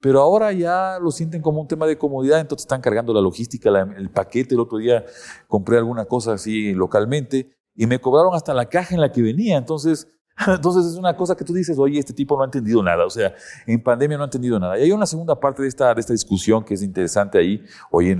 Pero 0.00 0.22
ahora 0.22 0.50
ya 0.50 0.98
lo 0.98 1.10
sienten 1.10 1.42
como 1.42 1.60
un 1.60 1.68
tema 1.68 1.86
de 1.86 1.98
comodidad, 1.98 2.40
entonces 2.40 2.64
están 2.64 2.80
cargando 2.80 3.12
la 3.12 3.20
logística, 3.20 3.68
el 3.94 4.10
paquete. 4.10 4.54
El 4.54 4.60
otro 4.60 4.78
día 4.78 5.04
compré 5.48 5.76
alguna 5.76 6.06
cosa 6.06 6.32
así 6.32 6.72
localmente 6.72 7.54
y 7.74 7.86
me 7.86 8.00
cobraron 8.00 8.34
hasta 8.34 8.54
la 8.54 8.70
caja 8.70 8.94
en 8.94 9.02
la 9.02 9.12
que 9.12 9.20
venía. 9.20 9.58
Entonces, 9.58 10.08
entonces 10.54 10.92
es 10.92 10.98
una 10.98 11.16
cosa 11.16 11.36
que 11.36 11.44
tú 11.44 11.52
dices, 11.52 11.78
oye, 11.78 11.98
este 11.98 12.12
tipo 12.12 12.36
no 12.36 12.42
ha 12.42 12.46
entendido 12.46 12.82
nada. 12.82 13.04
O 13.04 13.10
sea, 13.10 13.34
en 13.66 13.82
pandemia 13.82 14.16
no 14.16 14.24
ha 14.24 14.26
entendido 14.26 14.58
nada. 14.58 14.78
Y 14.78 14.82
hay 14.82 14.92
una 14.92 15.06
segunda 15.06 15.38
parte 15.38 15.62
de 15.62 15.68
esta, 15.68 15.94
de 15.94 16.00
esta 16.00 16.12
discusión 16.12 16.64
que 16.64 16.74
es 16.74 16.82
interesante 16.82 17.38
ahí, 17.38 17.64
hoy 17.90 18.10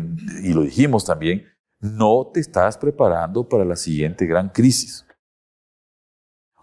y 0.42 0.52
lo 0.52 0.62
dijimos 0.62 1.04
también, 1.04 1.44
no 1.80 2.30
te 2.32 2.40
estás 2.40 2.78
preparando 2.78 3.48
para 3.48 3.64
la 3.64 3.76
siguiente 3.76 4.26
gran 4.26 4.48
crisis. 4.48 5.04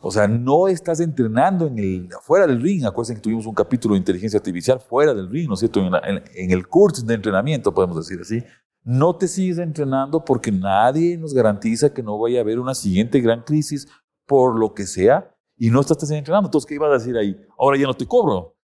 O 0.02 0.12
sea, 0.12 0.30
no 0.30 0.70
estás 0.70 1.02
entrenando 1.02 1.68
en 1.68 1.78
el, 1.78 2.10
fuera 2.22 2.48
del 2.48 2.62
ring. 2.62 2.86
Acuérdense 2.86 3.16
que 3.16 3.22
tuvimos 3.22 3.46
un 3.46 3.54
capítulo 3.54 3.96
de 3.96 4.00
inteligencia 4.00 4.38
artificial 4.38 4.80
fuera 4.80 5.14
del 5.14 5.30
ring, 5.30 5.48
¿no 5.48 5.56
es 5.56 5.60
cierto? 5.60 5.82
En, 5.82 6.24
en, 6.34 6.52
el 6.52 6.68
curso 6.68 7.06
de 7.06 7.16
entrenamiento, 7.16 7.74
podemos 7.74 7.98
decir 7.98 8.22
así. 8.22 8.42
No 8.84 9.18
te 9.18 9.28
sigues 9.28 9.58
entrenando 9.58 10.24
porque 10.24 10.54
nadie 10.54 11.18
nos 11.18 11.34
garantiza 11.34 11.94
que 11.94 12.02
no 12.02 12.18
vaya 12.18 12.40
a 12.40 12.44
haber 12.44 12.60
una 12.60 12.74
siguiente 12.74 13.20
gran 13.20 13.44
crisis 13.44 13.90
por 14.26 14.58
lo 14.58 14.74
que 14.74 14.86
sea 14.86 15.36
y 15.60 15.70
no 15.70 15.82
estás 15.82 16.10
entrenando. 16.10 16.48
Entonces, 16.48 16.68
¿qué 16.68 16.76
ibas 16.76 16.90
a 16.90 16.94
decir 16.94 17.16
ahí? 17.18 17.38
Ahora 17.58 17.78
ya 17.78 17.86
no 17.86 17.94
te 17.94 18.08
cobro. 18.08 18.56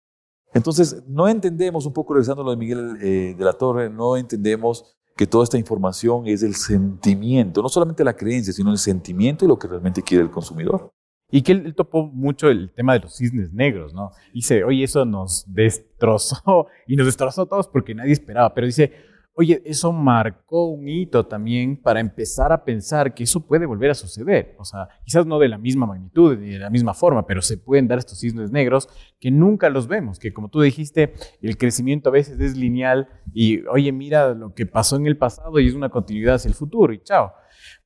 Entonces, 0.54 1.02
no 1.08 1.28
entendemos, 1.28 1.84
un 1.84 1.92
poco 1.92 2.14
regresando 2.14 2.42
a 2.42 2.44
lo 2.44 2.50
de 2.52 2.56
Miguel 2.56 2.96
eh, 3.02 3.34
de 3.36 3.44
la 3.44 3.52
Torre, 3.52 3.90
no 3.90 4.16
entendemos 4.16 4.96
que 5.16 5.26
toda 5.26 5.44
esta 5.44 5.58
información 5.58 6.26
es 6.26 6.42
el 6.42 6.54
sentimiento, 6.54 7.60
no 7.60 7.68
solamente 7.68 8.04
la 8.04 8.16
creencia, 8.16 8.52
sino 8.52 8.70
el 8.70 8.78
sentimiento 8.78 9.44
y 9.44 9.48
lo 9.48 9.58
que 9.58 9.68
realmente 9.68 10.02
quiere 10.02 10.22
el 10.22 10.30
consumidor. 10.30 10.92
Y 11.30 11.42
que 11.42 11.52
él, 11.52 11.74
topó 11.74 12.06
mucho 12.06 12.48
el 12.48 12.70
tema 12.72 12.92
de 12.92 13.00
los 13.00 13.16
cisnes 13.16 13.52
negros, 13.52 13.92
¿no? 13.92 14.12
Dice, 14.32 14.62
oye, 14.62 14.84
eso 14.84 15.04
nos 15.04 15.44
destrozó 15.52 16.68
y 16.86 16.94
nos 16.94 17.06
destrozó 17.06 17.42
a 17.42 17.46
todos 17.46 17.66
porque 17.66 17.94
nadie 17.94 18.12
esperaba, 18.12 18.54
pero 18.54 18.66
dice, 18.66 18.92
Oye, 19.36 19.60
eso 19.64 19.92
marcó 19.92 20.68
un 20.68 20.88
hito 20.88 21.26
también 21.26 21.76
para 21.76 21.98
empezar 21.98 22.52
a 22.52 22.64
pensar 22.64 23.14
que 23.14 23.24
eso 23.24 23.44
puede 23.44 23.66
volver 23.66 23.90
a 23.90 23.94
suceder. 23.94 24.54
O 24.60 24.64
sea, 24.64 24.88
quizás 25.02 25.26
no 25.26 25.40
de 25.40 25.48
la 25.48 25.58
misma 25.58 25.86
magnitud 25.86 26.38
ni 26.38 26.50
de 26.50 26.60
la 26.60 26.70
misma 26.70 26.94
forma, 26.94 27.26
pero 27.26 27.42
se 27.42 27.58
pueden 27.58 27.88
dar 27.88 27.98
estos 27.98 28.20
cisnes 28.20 28.52
negros 28.52 28.88
que 29.18 29.32
nunca 29.32 29.70
los 29.70 29.88
vemos, 29.88 30.20
que 30.20 30.32
como 30.32 30.50
tú 30.50 30.60
dijiste, 30.60 31.14
el 31.42 31.58
crecimiento 31.58 32.10
a 32.10 32.12
veces 32.12 32.38
es 32.38 32.56
lineal 32.56 33.08
y, 33.32 33.66
oye, 33.66 33.90
mira 33.90 34.34
lo 34.34 34.54
que 34.54 34.66
pasó 34.66 34.94
en 34.94 35.06
el 35.08 35.18
pasado 35.18 35.58
y 35.58 35.66
es 35.66 35.74
una 35.74 35.88
continuidad 35.88 36.36
hacia 36.36 36.50
el 36.50 36.54
futuro 36.54 36.92
y 36.92 37.02
chao. 37.02 37.32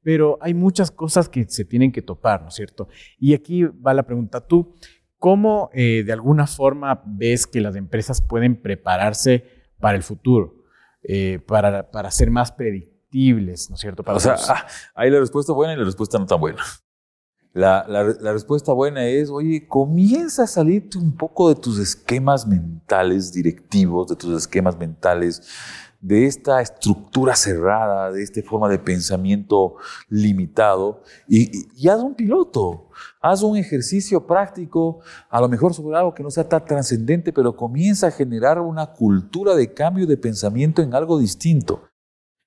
Pero 0.02 0.37
hay 0.43 0.52
muchas 0.52 0.90
cosas 0.90 1.31
que 1.31 1.45
se 1.45 1.64
tienen 1.64 1.93
que 1.93 2.02
topar, 2.02 2.43
¿no 2.43 2.49
es 2.49 2.57
cierto? 2.57 2.88
Y 3.19 3.33
aquí 3.33 3.62
va 3.62 3.95
la 3.95 4.02
pregunta, 4.02 4.47
tú, 4.47 4.75
¿cómo 5.17 5.71
eh, 5.73 6.02
de 6.05 6.12
alguna 6.12 6.47
forma 6.47 7.02
ves 7.07 7.47
que 7.47 7.62
las 7.62 7.75
empresas 7.75 8.21
pueden 8.21 8.61
prepararse 8.61 9.45
para 9.81 9.97
el 9.97 10.02
futuro? 10.02 10.58
Eh, 11.02 11.38
para, 11.47 11.90
para 11.90 12.11
ser 12.11 12.31
más 12.31 12.52
predictibles, 12.52 13.71
¿no 13.71 13.76
es 13.76 13.81
cierto? 13.81 14.02
o 14.07 14.21
sea, 14.21 14.37
ah, 14.49 14.67
hay 14.95 15.11
la 15.11 15.21
respuesta 15.21 15.52
buena 15.52 15.75
y 15.75 15.76
la 15.76 15.85
respuesta 15.85 16.19
no 16.19 16.26
tan 16.26 16.40
buena. 16.40 16.62
La, 17.55 17.87
la, 17.88 18.05
la, 18.05 18.33
respuesta 18.33 18.73
buena 18.73 19.07
es, 19.07 19.31
oye, 19.31 19.67
comienza 19.67 20.45
a 20.45 20.47
salirte 20.47 20.99
un 20.99 21.17
poco 21.17 21.49
de 21.49 21.61
tus 21.61 21.78
esquemas 21.78 22.47
mentales 22.47 23.33
directivos, 23.33 24.09
de 24.09 24.17
tus 24.17 24.37
esquemas 24.37 24.76
mentales, 24.76 25.43
de 26.00 26.26
esta 26.26 26.61
estructura 26.61 27.35
cerrada, 27.35 28.12
de 28.12 28.23
esta 28.23 28.40
forma 28.43 28.69
de 28.69 28.78
pensamiento 28.78 29.75
limitado, 30.09 31.02
y, 31.28 31.88
haz 31.88 32.00
un 32.02 32.14
piloto. 32.14 32.85
Haz 33.21 33.43
un 33.43 33.57
ejercicio 33.57 34.26
práctico, 34.26 35.00
a 35.28 35.40
lo 35.40 35.49
mejor 35.49 35.75
sobre 35.75 35.97
algo 35.97 36.14
que 36.14 36.23
no 36.23 36.31
sea 36.31 36.49
tan 36.49 36.64
trascendente, 36.64 37.33
pero 37.33 37.57
comienza 37.57 38.09
a 38.09 38.11
generar 38.11 38.61
una 38.61 38.87
cultura 38.87 39.55
de 39.55 39.73
cambio 39.73 40.07
de 40.07 40.17
pensamiento 40.17 40.83
en 40.83 40.95
algo 40.95 41.19
distinto. 41.19 41.83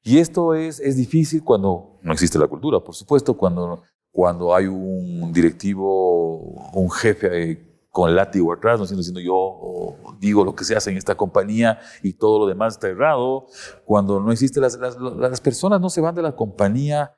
Y 0.04 0.18
esto 0.18 0.54
es, 0.54 0.80
es 0.80 0.96
difícil 0.96 1.44
cuando 1.44 2.00
no 2.02 2.14
existe 2.14 2.40
la 2.40 2.48
cultura, 2.48 2.80
por 2.80 2.96
supuesto, 2.96 3.36
cuando, 3.36 3.84
cuando 4.12 4.56
hay 4.56 4.66
un 4.68 5.32
directivo, 5.32 6.38
un 6.74 6.90
jefe 6.90 7.52
eh, 7.52 7.71
con 7.92 8.10
el 8.10 8.16
látigo 8.16 8.52
atrás, 8.54 8.80
no 8.80 8.86
siendo 8.88 9.20
yo 9.20 9.96
digo 10.20 10.44
lo 10.44 10.56
que 10.56 10.64
se 10.64 10.76
hace 10.76 10.90
en 10.92 10.98
esta 10.98 11.16
compañía 11.16 11.80
y 12.02 12.14
todo 12.14 12.40
lo 12.40 12.48
demás 12.48 12.74
está 12.74 12.88
errado. 12.88 13.46
Cuando 13.86 14.20
no 14.20 14.32
existe, 14.32 14.60
las, 14.60 14.78
las, 14.78 14.98
las 14.98 15.42
personas 15.42 15.80
no 15.80 15.90
se 15.90 16.02
van 16.02 16.16
de 16.16 16.22
la 16.22 16.36
compañía 16.36 17.16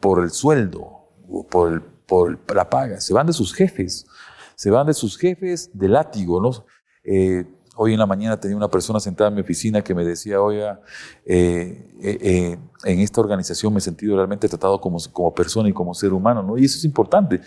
por 0.00 0.20
el 0.22 0.30
sueldo, 0.30 1.08
por 1.48 1.72
el 1.72 1.92
por 2.12 2.54
la 2.54 2.68
paga, 2.68 3.00
se 3.00 3.14
van 3.14 3.26
de 3.26 3.32
sus 3.32 3.54
jefes, 3.54 4.06
se 4.54 4.70
van 4.70 4.86
de 4.86 4.92
sus 4.92 5.16
jefes 5.16 5.70
de 5.72 5.88
látigo, 5.88 6.42
¿no? 6.42 6.50
Eh, 7.04 7.46
hoy 7.74 7.94
en 7.94 7.98
la 7.98 8.04
mañana 8.04 8.38
tenía 8.38 8.54
una 8.54 8.68
persona 8.68 9.00
sentada 9.00 9.28
en 9.28 9.36
mi 9.36 9.40
oficina 9.40 9.82
que 9.82 9.94
me 9.94 10.04
decía, 10.04 10.40
oiga, 10.42 10.82
eh, 11.24 11.90
eh, 12.02 12.58
en 12.84 13.00
esta 13.00 13.22
organización 13.22 13.72
me 13.72 13.78
he 13.78 13.80
sentido 13.80 14.16
realmente 14.16 14.46
tratado 14.46 14.78
como, 14.78 14.98
como 15.10 15.32
persona 15.32 15.70
y 15.70 15.72
como 15.72 15.94
ser 15.94 16.12
humano, 16.12 16.42
¿no? 16.42 16.58
Y 16.58 16.66
eso 16.66 16.76
es 16.76 16.84
importante. 16.84 17.40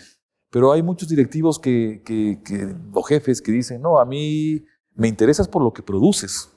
Pero 0.56 0.72
hay 0.72 0.82
muchos 0.82 1.06
directivos 1.06 1.58
que, 1.58 2.00
que, 2.02 2.40
que, 2.42 2.74
o 2.94 3.02
jefes 3.02 3.42
que 3.42 3.52
dicen, 3.52 3.82
no, 3.82 3.98
a 3.98 4.06
mí 4.06 4.64
me 4.94 5.06
interesas 5.06 5.46
por 5.46 5.62
lo 5.62 5.70
que 5.70 5.82
produces, 5.82 6.50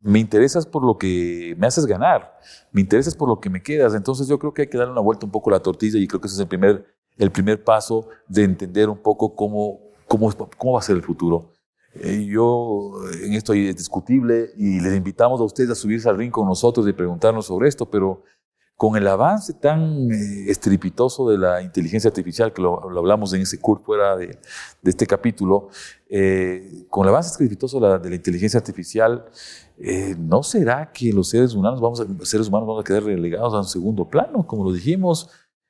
me 0.00 0.18
interesas 0.18 0.64
por 0.64 0.82
lo 0.82 0.96
que 0.96 1.54
me 1.58 1.66
haces 1.66 1.84
ganar, 1.84 2.38
me 2.72 2.80
interesas 2.80 3.14
por 3.14 3.28
lo 3.28 3.38
que 3.38 3.50
me 3.50 3.62
quedas. 3.62 3.94
Entonces 3.94 4.28
yo 4.28 4.38
creo 4.38 4.54
que 4.54 4.62
hay 4.62 4.68
que 4.68 4.78
darle 4.78 4.92
una 4.92 5.02
vuelta 5.02 5.26
un 5.26 5.30
poco 5.30 5.50
a 5.50 5.52
la 5.52 5.60
tortilla 5.60 5.98
y 5.98 6.08
creo 6.08 6.22
que 6.22 6.26
ese 6.26 6.36
es 6.36 6.40
el 6.40 6.48
primer 6.48 6.86
el 7.18 7.30
primer 7.30 7.62
paso 7.62 8.08
de 8.28 8.44
entender 8.44 8.88
un 8.88 9.02
poco 9.02 9.36
cómo, 9.36 9.78
cómo, 10.08 10.32
cómo 10.56 10.72
va 10.72 10.78
a 10.78 10.82
ser 10.82 10.96
el 10.96 11.02
futuro. 11.02 11.52
Eh, 12.00 12.24
yo 12.24 12.92
en 13.22 13.34
esto 13.34 13.52
es 13.52 13.76
discutible 13.76 14.52
y 14.56 14.80
les 14.80 14.96
invitamos 14.96 15.38
a 15.42 15.44
ustedes 15.44 15.68
a 15.68 15.74
subirse 15.74 16.08
al 16.08 16.16
ring 16.16 16.30
con 16.30 16.46
nosotros 16.46 16.88
y 16.88 16.94
preguntarnos 16.94 17.44
sobre 17.44 17.68
esto, 17.68 17.90
pero 17.90 18.22
con 18.76 18.96
el 18.96 19.08
avance 19.08 19.54
tan 19.54 20.10
eh, 20.12 20.50
estrepitoso 20.50 21.28
de 21.30 21.38
la 21.38 21.62
inteligencia 21.62 22.08
artificial, 22.08 22.52
que 22.52 22.62
lo, 22.62 22.82
hablamos 22.98 23.32
en 23.32 23.42
ese 23.42 23.58
curso 23.58 23.84
fuera 23.84 24.16
de, 24.16 24.26
de 24.82 24.90
este 24.90 25.06
capítulo, 25.06 25.68
eh, 26.08 26.86
con 26.90 27.04
el 27.04 27.08
avance 27.08 27.30
estrepitoso 27.30 27.80
de 27.80 27.88
la, 27.88 27.98
de 27.98 28.10
la 28.10 28.16
inteligencia 28.16 28.58
artificial, 28.58 29.24
¿no 30.18 30.42
será 30.42 30.90
que 30.92 31.12
los 31.12 31.28
seres 31.28 31.54
humanos, 31.54 31.80
vamos 31.80 32.00
a, 32.00 32.06
seres 32.24 32.48
humanos 32.48 32.66
vamos 32.68 32.80
a 32.82 32.84
quedar 32.84 33.04
relegados 33.04 33.52
a 33.52 33.58
un 33.58 33.64
segundo 33.64 34.08
plano, 34.08 34.46
como 34.46 34.64
lo 34.64 34.72
dijimos? 34.72 35.28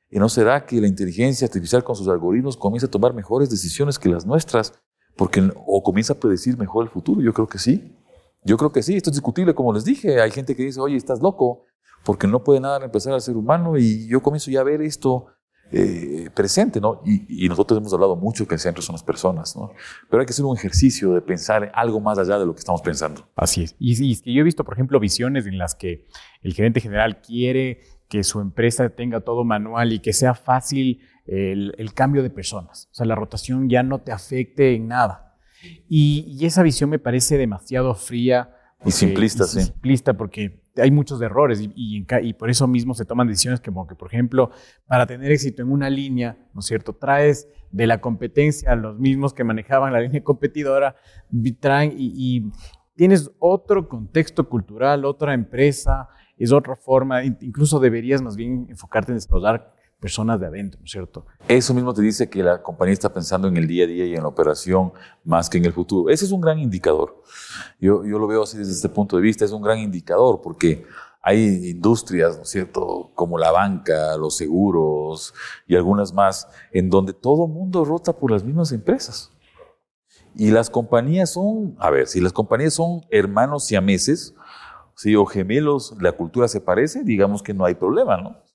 ¿Y 0.09 0.19
no 0.19 0.29
será 0.29 0.65
que 0.65 0.81
la 0.81 0.87
inteligencia 0.87 1.47
artificial 1.47 1.83
con 1.83 1.97
sus 1.97 2.09
algoritmos 2.09 2.57
comienza 2.57 2.87
a 2.87 2.91
tomar 2.91 3.13
mejores 3.13 3.51
decisiones 3.51 3.99
que 3.99 4.09
las 4.09 4.25
nuestras? 4.25 4.73
Porque, 5.17 5.51
o 5.67 5.83
comienza 5.83 6.13
a 6.13 6.17
predecir 6.17 6.57
mejor 6.57 6.85
el 6.85 6.91
futuro. 6.91 7.21
Yo 7.21 7.33
creo 7.33 7.49
que 7.49 7.59
sí. 7.59 7.97
Yo 8.45 8.57
creo 8.57 8.71
que 8.71 8.83
sí. 8.83 8.97
Esto 8.97 9.11
es 9.11 9.17
discutible, 9.17 9.55
como 9.55 9.73
les 9.73 9.85
dije. 9.85 10.21
Hay 10.21 10.31
gente 10.31 10.55
que 10.55 10.63
dice, 10.63 10.81
oye, 10.81 10.97
estás 10.97 11.21
loco, 11.21 11.65
porque 12.07 12.29
no 12.29 12.45
puede 12.45 12.61
nada 12.61 12.79
reemplazar 12.79 13.13
al 13.13 13.21
ser 13.21 13.37
humano. 13.37 13.77
Y 13.77 14.09
yo 14.09 14.23
comienzo 14.23 14.51
ya 14.51 14.61
a 14.61 14.65
ver 14.65 14.81
esto 14.81 15.27
eh, 15.73 16.31
presente, 16.33 16.81
¿no? 16.81 17.03
Y, 17.05 17.49
nosotros 17.49 17.79
hemos 17.79 17.93
hablado 17.93 18.15
mucho 18.15 18.47
que 18.47 18.55
el 18.55 18.61
centro 18.61 18.81
son 18.81 18.95
las 18.95 19.03
personas, 19.03 19.57
¿no? 19.57 19.73
Pero 20.09 20.21
hay 20.21 20.27
que 20.27 20.31
hacer 20.31 20.45
un 20.45 20.57
ejercicio 20.57 21.13
de 21.13 21.21
pensar 21.21 21.73
algo 21.75 22.01
más 22.01 22.17
allá 22.19 22.39
de 22.39 22.47
lo 22.47 22.55
que 22.55 22.61
estamos 22.61 22.81
pensando. 22.81 23.29
Así 23.35 23.65
es. 23.65 23.75
Y, 23.81 24.01
y 24.01 24.35
yo 24.35 24.41
he 24.41 24.45
visto, 24.45 24.63
por 24.63 24.75
ejemplo, 24.75 25.01
visiones 25.01 25.47
en 25.47 25.59
las 25.59 25.75
que 25.75 26.07
el 26.43 26.55
gerente 26.55 26.81
general 26.81 27.21
quiere 27.21 27.81
que 28.09 28.23
su 28.23 28.41
empresa 28.41 28.89
tenga 28.91 29.23
todo 29.23 29.45
manual 29.45 29.93
y 29.93 29.99
que 29.99 30.13
sea 30.13 30.35
fácil 30.35 31.01
el, 31.27 31.93
cambio 31.93 32.23
de 32.23 32.31
personas. 32.31 32.89
O 32.93 32.95
sea, 32.95 33.07
la 33.07 33.17
rotación 33.17 33.69
ya 33.69 33.83
no 33.83 34.01
te 34.01 34.13
afecte 34.13 34.77
en 34.77 34.87
nada. 34.87 35.37
Y, 35.89 36.39
esa 36.47 36.63
visión 36.63 36.91
me 36.91 37.01
parece 37.01 37.37
demasiado 37.37 37.95
fría. 37.95 38.56
Y 38.87 38.91
simplista, 38.91 39.45
sí. 39.45 39.63
Simplista 39.63 40.15
porque 40.15 40.63
hay 40.77 40.91
muchos 40.91 41.21
errores 41.21 41.61
y, 41.61 41.73
y, 41.75 42.33
por 42.35 42.51
eso 42.51 42.67
mismo 42.67 42.95
se 42.95 43.05
toman 43.05 43.27
decisiones 43.27 43.61
como 43.61 43.87
que, 43.87 43.95
por 43.95 44.09
ejemplo, 44.09 44.51
para 44.87 45.07
tener 45.07 45.33
éxito 45.33 45.63
en 45.63 45.71
una 45.71 45.91
línea, 45.91 46.37
¿no 46.55 46.61
es 46.61 46.67
cierto? 46.67 46.93
Traes 46.95 47.49
de 47.71 47.87
la 47.87 48.01
competencia 48.01 48.73
a 48.73 48.77
los 48.77 48.99
mismos 48.99 49.35
que 49.35 49.45
manejaban 49.45 49.93
la 49.93 50.01
línea 50.01 50.23
competidora, 50.25 50.97
traen 51.61 51.95
y 51.97 52.51
tienes 52.95 53.31
otro 53.39 53.89
contexto 53.89 54.49
cultural, 54.49 55.05
otra 55.05 55.35
empresa, 55.35 56.09
es 56.39 56.53
otra 56.53 56.77
forma, 56.77 57.25
incluso 57.25 57.81
deberías 57.81 58.21
más 58.23 58.37
bien 58.37 58.67
enfocarte 58.69 59.13
en 59.13 59.17
desarrollar 59.17 59.73
personas 60.01 60.39
de 60.39 60.47
adentro, 60.47 60.79
¿no 60.81 60.85
es 60.85 60.91
cierto? 60.91 61.27
Eso 61.49 61.73
mismo 61.75 61.95
te 61.95 62.03
dice 62.03 62.29
que 62.29 62.43
la 62.43 62.63
compañía 62.63 62.93
está 62.93 63.13
pensando 63.13 63.49
en 63.49 63.57
el 63.57 63.67
día 63.67 63.85
a 63.85 63.87
día 63.87 64.07
y 64.07 64.15
en 64.15 64.23
la 64.23 64.29
operación 64.29 64.93
más 65.25 65.49
que 65.49 65.59
en 65.59 65.65
el 65.65 65.73
futuro. 65.73 66.11
Ese 66.11 66.25
es 66.25 66.33
un 66.33 66.41
gran 66.41 66.59
indicador. 66.59 67.23
Yo, 67.81 68.05
yo 68.05 68.19
lo 68.19 68.27
veo 68.27 68.43
así 68.43 68.59
desde 68.59 68.73
este 68.73 68.89
punto 68.89 69.17
de 69.17 69.23
vista, 69.23 69.45
es 69.45 69.53
un 69.53 69.63
gran 69.63 69.79
indicador 69.79 70.41
porque 70.43 70.85
hay 71.23 71.71
industrias, 71.71 72.37
¿no 72.37 72.43
es 72.43 72.51
cierto?, 72.51 73.11
como 73.15 73.37
la 73.37 73.51
banca, 73.51 74.17
los 74.17 74.37
seguros 74.37 75.35
y 75.67 75.75
algunas 75.75 76.13
más, 76.13 76.47
en 76.73 76.89
donde 76.89 77.13
todo 77.13 77.47
el 77.47 77.53
mundo 77.53 77.85
rota 77.85 78.13
por 78.13 78.31
las 78.31 78.45
mismas 78.45 78.71
empresas. 78.71 79.33
Y 80.37 80.51
las 80.51 80.71
compañías 80.71 81.33
son, 81.33 81.75
a 81.81 81.91
ver, 81.91 82.07
si 82.07 82.21
las 82.21 82.33
compañías 82.33 82.75
son 82.75 83.01
hermanos 83.11 83.65
siameses, 83.65 84.35
si 84.95 85.17
o 85.17 85.27
gemelos, 85.27 85.97
la 86.01 86.13
cultura 86.13 86.47
se 86.47 86.61
parece, 86.61 87.03
digamos 87.03 87.43
que 87.43 87.55
no 87.55 87.65
hay 87.65 87.75
problema, 87.75 88.19
¿no? 88.19 88.46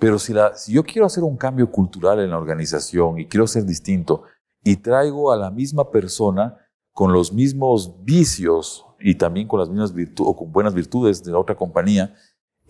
Pero 0.00 0.18
si, 0.18 0.32
la, 0.32 0.52
yo 0.66 0.82
quiero 0.82 1.06
hacer 1.06 1.22
un 1.22 1.36
cambio 1.36 1.70
cultural 1.70 2.18
en 2.18 2.30
la 2.30 2.38
organización 2.38 3.20
y 3.20 3.26
quiero 3.26 3.46
ser 3.46 3.64
distinto 3.64 4.24
y 4.64 4.76
traigo 4.76 5.30
a 5.30 5.36
la 5.36 5.50
misma 5.50 5.90
persona 5.90 6.56
con 6.92 7.12
los 7.12 7.32
mismos 7.32 8.02
vicios 8.02 8.84
y 8.98 9.14
también 9.14 9.46
con 9.46 9.60
las 9.60 9.68
mismas 9.68 9.94
virtudes 9.94 10.28
o 10.28 10.36
con 10.36 10.50
buenas 10.50 10.74
virtudes 10.74 11.22
de 11.22 11.32
la 11.32 11.38
otra 11.38 11.54
compañía, 11.54 12.14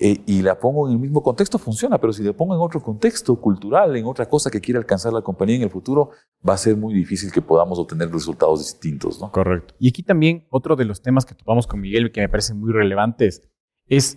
eh, 0.03 0.19
y 0.25 0.41
la 0.41 0.59
pongo 0.59 0.87
en 0.87 0.95
el 0.95 0.99
mismo 0.99 1.23
contexto, 1.23 1.59
funciona, 1.59 1.99
pero 1.99 2.13
si 2.15 2.23
le 2.23 2.33
pongo 2.33 2.55
en 2.55 2.61
otro 2.61 2.83
contexto 2.83 3.37
cultural, 3.37 3.95
en 3.97 4.07
otra 4.07 4.27
cosa 4.27 4.51
que 4.51 4.59
quiere 4.59 4.79
alcanzar 4.79 5.13
la 5.13 5.21
compañía 5.21 5.57
en 5.57 5.63
el 5.63 5.71
futuro, 5.71 6.11
va 6.49 6.55
a 6.55 6.57
ser 6.57 6.75
muy 6.75 6.95
difícil 6.95 7.31
que 7.31 7.43
podamos 7.43 7.79
obtener 7.79 8.11
resultados 8.11 8.61
distintos. 8.61 9.21
¿no? 9.21 9.31
Correcto. 9.31 9.75
Y 9.79 9.91
aquí 9.91 10.03
también 10.03 10.47
otro 10.49 10.75
de 10.75 10.87
los 10.87 11.03
temas 11.03 11.27
que 11.27 11.35
topamos 11.35 11.67
con 11.67 11.81
Miguel 11.81 12.13
que 12.13 12.23
me 12.23 12.31
parecen 12.31 12.59
muy 12.59 12.73
relevantes 12.73 13.43
es 13.89 14.17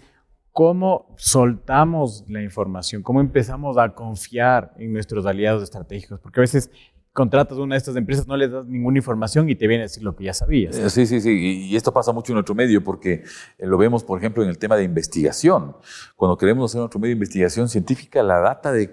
cómo 0.54 1.08
soltamos 1.18 2.24
la 2.30 2.42
información, 2.42 3.02
cómo 3.02 3.20
empezamos 3.20 3.78
a 3.78 3.94
confiar 3.94 4.74
en 4.78 4.94
nuestros 4.94 5.26
aliados 5.26 5.64
estratégicos, 5.64 6.20
porque 6.20 6.40
a 6.40 6.42
veces 6.42 6.70
contratas 7.12 7.58
una 7.58 7.76
de 7.76 7.78
estas 7.78 7.96
empresas, 7.96 8.28
no 8.28 8.38
les 8.38 8.52
das 8.52 8.66
ninguna 8.66 8.98
información 8.98 9.50
y 9.50 9.56
te 9.56 9.68
viene 9.68 9.84
a 9.84 9.86
decir 9.86 10.04
lo 10.04 10.16
que 10.16 10.26
ya 10.26 10.34
sabías. 10.34 10.78
Eh, 10.78 10.90
sí, 10.90 11.06
sí, 11.06 11.22
sí. 11.22 11.68
Y 11.70 11.76
esto 11.76 11.92
pasa 11.92 12.12
mucho 12.12 12.32
en 12.32 12.36
nuestro 12.36 12.56
medio 12.56 12.84
porque 12.84 13.24
eh, 13.58 13.66
lo 13.66 13.78
vemos, 13.78 14.04
por 14.04 14.18
ejemplo, 14.18 14.44
en 14.44 14.50
el 14.50 14.58
tema 14.58 14.76
de 14.76 14.84
investigación. 14.84 15.76
Cuando 16.16 16.38
queremos 16.38 16.72
hacer 16.72 16.80
nuestro 16.80 17.00
medio 17.00 17.12
de 17.12 17.18
investigación 17.18 17.68
científica, 17.70 18.22
la 18.24 18.40
data 18.40 18.72
de, 18.72 18.90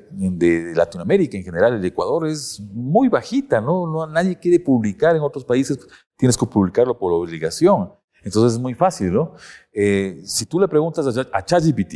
Latinoamérica 0.74 1.36
en 1.36 1.44
general, 1.44 1.74
el 1.74 1.84
Ecuador, 1.84 2.26
es 2.26 2.60
muy 2.72 3.08
bajita, 3.08 3.60
¿no? 3.60 3.86
no 3.86 4.06
nadie 4.06 4.38
quiere 4.38 4.60
publicar 4.60 5.16
en 5.16 5.22
otros 5.22 5.44
países, 5.44 5.78
tienes 6.16 6.36
que 6.36 6.46
publicarlo 6.46 6.98
por 6.98 7.12
obligación. 7.12 7.90
Entonces 8.22 8.54
es 8.54 8.58
muy 8.58 8.74
fácil, 8.74 9.12
¿no? 9.12 9.34
Eh, 9.72 10.20
si 10.24 10.46
tú 10.46 10.60
le 10.60 10.68
preguntas 10.68 11.06
a 11.32 11.44
ChatGPT, 11.44 11.94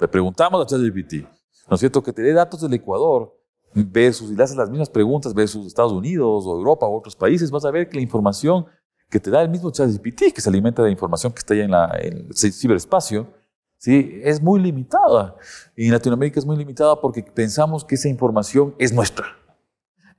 le 0.00 0.08
preguntamos 0.08 0.62
a 0.62 0.66
ChatGPT, 0.66 1.26
¿no 1.68 1.74
es 1.74 1.80
cierto? 1.80 2.02
Que 2.02 2.12
te 2.12 2.22
dé 2.22 2.32
datos 2.32 2.60
del 2.60 2.74
Ecuador, 2.74 3.32
versus, 3.74 4.30
y 4.30 4.36
le 4.36 4.42
haces 4.42 4.56
las 4.56 4.70
mismas 4.70 4.88
preguntas 4.88 5.34
versus 5.34 5.66
Estados 5.66 5.92
Unidos 5.92 6.44
o 6.46 6.56
Europa 6.56 6.86
o 6.86 6.96
otros 6.96 7.16
países, 7.16 7.50
vas 7.50 7.64
a 7.64 7.70
ver 7.70 7.88
que 7.88 7.96
la 7.96 8.02
información 8.02 8.66
que 9.10 9.20
te 9.20 9.30
da 9.30 9.42
el 9.42 9.48
mismo 9.48 9.70
ChatGPT, 9.70 10.32
que 10.34 10.40
se 10.40 10.48
alimenta 10.48 10.82
de 10.82 10.90
información 10.90 11.32
que 11.32 11.40
está 11.40 11.54
ya 11.54 11.64
en, 11.64 11.70
la, 11.70 11.86
el 12.00 12.28
ciberespacio, 12.34 13.28
¿sí? 13.78 14.20
es 14.22 14.40
muy 14.40 14.60
limitada. 14.60 15.36
Y 15.76 15.86
en 15.86 15.92
Latinoamérica 15.92 16.40
es 16.40 16.46
muy 16.46 16.56
limitada 16.56 17.00
porque 17.00 17.22
pensamos 17.22 17.84
que 17.84 17.96
esa 17.96 18.08
información 18.08 18.74
es 18.78 18.92
nuestra, 18.92 19.26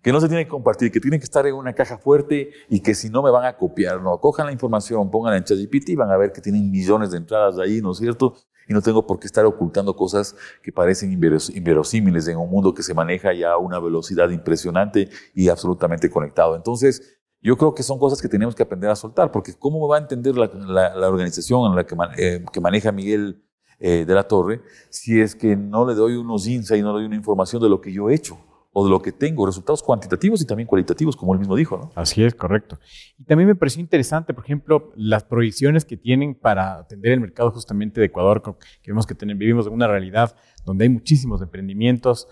que 0.05 0.11
no 0.11 0.21
se 0.21 0.27
tiene 0.27 0.43
que 0.43 0.49
compartir, 0.51 0.91
que 0.91 0.99
tiene 0.99 1.17
que 1.17 1.23
estar 1.23 1.47
en 1.47 1.55
una 1.55 1.73
caja 1.73 1.97
fuerte 1.97 2.51
y 2.69 2.79
que 2.79 2.93
si 2.93 3.09
no 3.09 3.23
me 3.23 3.31
van 3.31 3.43
a 3.43 3.57
copiar. 3.57 3.99
No, 4.03 4.19
cojan 4.19 4.45
la 4.45 4.51
información, 4.51 5.09
pónganla 5.09 5.39
en 5.39 5.45
ChatGPT 5.45 5.89
y 5.89 5.95
van 5.95 6.11
a 6.11 6.17
ver 6.17 6.31
que 6.31 6.41
tienen 6.41 6.69
millones 6.69 7.09
de 7.09 7.17
entradas 7.17 7.57
ahí, 7.57 7.81
¿no 7.81 7.91
es 7.91 7.97
cierto? 7.97 8.35
y 8.67 8.73
no 8.73 8.83
tengo 8.83 9.07
por 9.07 9.19
qué 9.19 9.25
estar 9.25 9.45
ocultando 9.45 9.95
cosas 9.95 10.35
que 10.61 10.71
parecen 10.71 11.11
inverosímiles 11.11 12.27
en 12.27 12.37
un 12.37 12.49
mundo 12.51 12.73
que 12.73 12.83
se 12.83 12.93
maneja 12.93 13.33
ya 13.33 13.53
a 13.53 13.57
una 13.57 13.79
velocidad 13.79 14.29
impresionante 14.29 15.09
y 15.33 15.49
absolutamente 15.49 16.09
conectado. 16.09 16.55
Entonces, 16.55 17.17
yo 17.41 17.57
creo 17.57 17.73
que 17.73 17.81
son 17.81 17.97
cosas 17.97 18.21
que 18.21 18.27
tenemos 18.27 18.53
que 18.53 18.61
aprender 18.61 18.91
a 18.91 18.95
soltar, 18.95 19.31
porque 19.31 19.53
¿cómo 19.57 19.81
me 19.81 19.87
va 19.87 19.97
a 19.97 20.01
entender 20.01 20.35
la, 20.35 21.07
organización 21.07 21.71
en 21.71 21.75
la 21.75 21.85
que, 21.85 21.95
eh, 22.17 22.45
que 22.53 22.61
maneja 22.61 22.91
Miguel 22.91 23.43
eh, 23.79 24.05
de 24.05 24.13
la 24.13 24.27
Torre 24.27 24.61
si 24.89 25.19
es 25.19 25.35
que 25.35 25.55
no 25.55 25.83
le 25.87 25.95
doy 25.95 26.15
unos 26.15 26.45
insights 26.45 26.79
y 26.79 26.83
no 26.83 26.89
le 26.93 26.99
doy 26.99 27.05
una 27.05 27.15
información 27.15 27.59
de 27.61 27.69
lo 27.69 27.81
que 27.81 27.91
yo 27.91 28.09
he 28.09 28.13
hecho? 28.13 28.37
O 28.77 28.83
de 28.83 28.89
lo 28.91 29.01
que 29.01 29.13
tengo, 29.13 29.45
resultados 29.45 29.81
cuantitativos 29.81 30.41
y 30.41 30.45
también 30.45 30.67
cualitativos, 30.67 31.15
como 31.15 31.31
él 31.31 31.39
mismo 31.39 31.55
dijo. 31.55 31.77
¿no? 31.77 31.91
Así 31.95 32.21
es, 32.21 32.35
correcto. 32.35 32.77
Y 33.17 33.23
también 33.23 33.47
me 33.47 33.55
pareció 33.55 33.79
interesante, 33.79 34.33
por 34.33 34.43
ejemplo, 34.43 34.91
las 34.97 35.23
proyecciones 35.23 35.85
que 35.85 35.95
tienen 35.95 36.35
para 36.35 36.79
atender 36.79 37.13
el 37.13 37.21
mercado 37.21 37.51
justamente 37.51 38.01
de 38.01 38.07
Ecuador, 38.07 38.43
que 38.43 38.91
vemos 38.91 39.07
que 39.07 39.15
tenemos, 39.15 39.39
vivimos 39.39 39.67
en 39.67 39.71
una 39.71 39.87
realidad 39.87 40.35
donde 40.65 40.83
hay 40.83 40.89
muchísimos 40.89 41.41
emprendimientos 41.41 42.27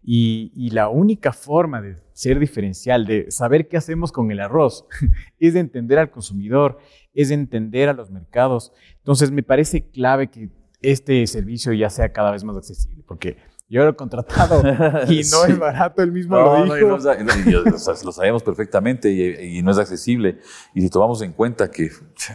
y, 0.00 0.52
y, 0.54 0.70
la 0.70 0.88
única 0.88 1.32
forma 1.32 1.82
de 1.82 1.96
ser 2.12 2.38
diferencial, 2.38 3.04
de 3.04 3.32
saber 3.32 3.66
qué 3.66 3.76
hacemos 3.76 4.12
con 4.12 4.30
el 4.30 4.38
arroz, 4.38 4.86
es 5.40 5.54
de 5.54 5.60
entender 5.60 5.98
al 5.98 6.12
consumidor, 6.12 6.78
es 7.12 7.30
de 7.30 7.34
entender 7.34 7.88
a 7.88 7.92
los 7.92 8.08
mercados. 8.12 8.72
Entonces, 8.98 9.32
me 9.32 9.42
parece 9.42 9.90
clave 9.90 10.30
que 10.30 10.48
este 10.80 11.26
servicio 11.26 11.72
ya 11.72 11.90
sea 11.90 12.12
cada 12.12 12.30
vez 12.30 12.44
más 12.44 12.56
accesible, 12.56 13.02
porque 13.04 13.36
yo 13.68 13.84
lo 13.84 13.90
he 13.90 13.96
contratado 13.96 14.60
y 15.08 15.22
no 15.30 15.44
es 15.44 15.58
barato, 15.58 16.02
el 16.02 16.10
mismo 16.10 16.36
lo 16.36 16.74
dijo. 16.74 16.96
lo 16.96 18.12
sabemos 18.12 18.42
perfectamente 18.42 19.10
y, 19.10 19.62
no 19.62 19.70
es 19.70 19.78
accesible. 19.78 20.38
Y 20.74 20.80
si 20.80 20.88
tomamos 20.88 21.20
en 21.20 21.32
cuenta 21.32 21.70
que 21.70 21.90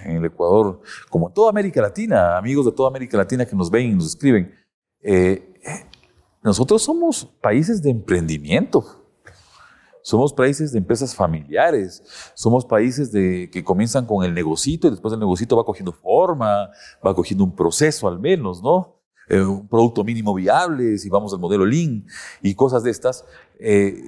en 0.05 0.17
el 0.17 0.25
Ecuador, 0.25 0.81
como 1.09 1.29
en 1.29 1.33
toda 1.33 1.49
América 1.49 1.81
Latina, 1.81 2.37
amigos 2.37 2.65
de 2.65 2.71
toda 2.71 2.89
América 2.89 3.17
Latina 3.17 3.45
que 3.45 3.55
nos 3.55 3.71
ven 3.71 3.91
y 3.91 3.95
nos 3.95 4.07
escriben, 4.07 4.53
eh, 5.01 5.53
nosotros 6.43 6.83
somos 6.83 7.25
países 7.41 7.81
de 7.81 7.89
emprendimiento. 7.89 8.99
Somos 10.03 10.33
países 10.33 10.73
de 10.73 10.79
empresas 10.79 11.15
familiares, 11.15 12.03
somos 12.35 12.65
países 12.65 13.09
de, 13.13 13.49
que 13.49 13.63
comienzan 13.63 14.05
con 14.05 14.25
el 14.25 14.33
negocito 14.33 14.87
y 14.87 14.91
después 14.91 15.13
el 15.13 15.19
negocito 15.21 15.55
va 15.55 15.63
cogiendo 15.63 15.93
forma, 15.93 16.69
va 17.05 17.15
cogiendo 17.15 17.45
un 17.45 17.55
proceso 17.55 18.09
al 18.09 18.19
menos, 18.19 18.61
¿no? 18.61 19.02
Eh, 19.29 19.41
un 19.41 19.67
producto 19.67 20.03
mínimo 20.03 20.33
viable, 20.33 20.97
si 20.97 21.09
vamos 21.09 21.33
al 21.33 21.39
modelo 21.39 21.65
Lean 21.65 22.05
y 22.41 22.55
cosas 22.55 22.83
de 22.83 22.91
estas. 22.91 23.25
Eh, 23.59 24.03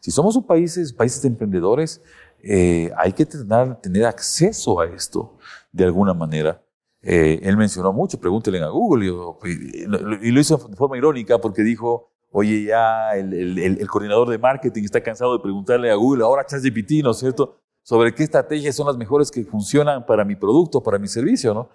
si 0.00 0.10
somos 0.10 0.36
un 0.36 0.46
país, 0.46 0.92
países 0.92 1.22
de 1.22 1.28
emprendedores, 1.28 2.02
eh, 2.42 2.90
hay 2.96 3.12
que 3.12 3.26
tener, 3.26 3.76
tener, 3.76 4.04
acceso 4.04 4.80
a 4.80 4.86
esto 4.86 5.36
de 5.72 5.84
alguna 5.84 6.14
manera. 6.14 6.62
él 7.00 7.56
mencionó 7.56 7.92
mucho, 7.92 8.18
pregúntenle 8.20 8.60
a 8.62 8.68
Google, 8.68 9.06
y, 9.06 9.86
lo 9.86 10.40
hizo 10.40 10.56
de 10.56 10.76
forma 10.76 10.98
irónica 10.98 11.38
porque 11.38 11.62
dijo, 11.62 12.10
oye, 12.30 12.64
ya 12.64 13.12
el, 13.16 13.32
el, 13.32 13.58
el, 13.58 13.88
coordinador 13.88 14.28
de 14.28 14.38
marketing 14.38 14.82
está 14.84 15.00
cansado 15.00 15.36
de 15.36 15.42
preguntarle 15.42 15.90
a 15.90 15.94
Google, 15.94 16.24
ahora 16.24 16.44
ChatGPT, 16.44 17.02
¿no 17.02 17.12
es 17.12 17.18
cierto?, 17.18 17.56
sobre 17.82 18.14
qué 18.14 18.22
estrategias 18.24 18.76
son 18.76 18.86
las 18.86 18.98
mejores 18.98 19.30
que 19.30 19.44
funcionan 19.44 20.04
para 20.04 20.22
mi 20.22 20.36
producto, 20.36 20.82
para 20.82 20.98
mi 20.98 21.08
servicio, 21.08 21.54
¿no? 21.54 21.70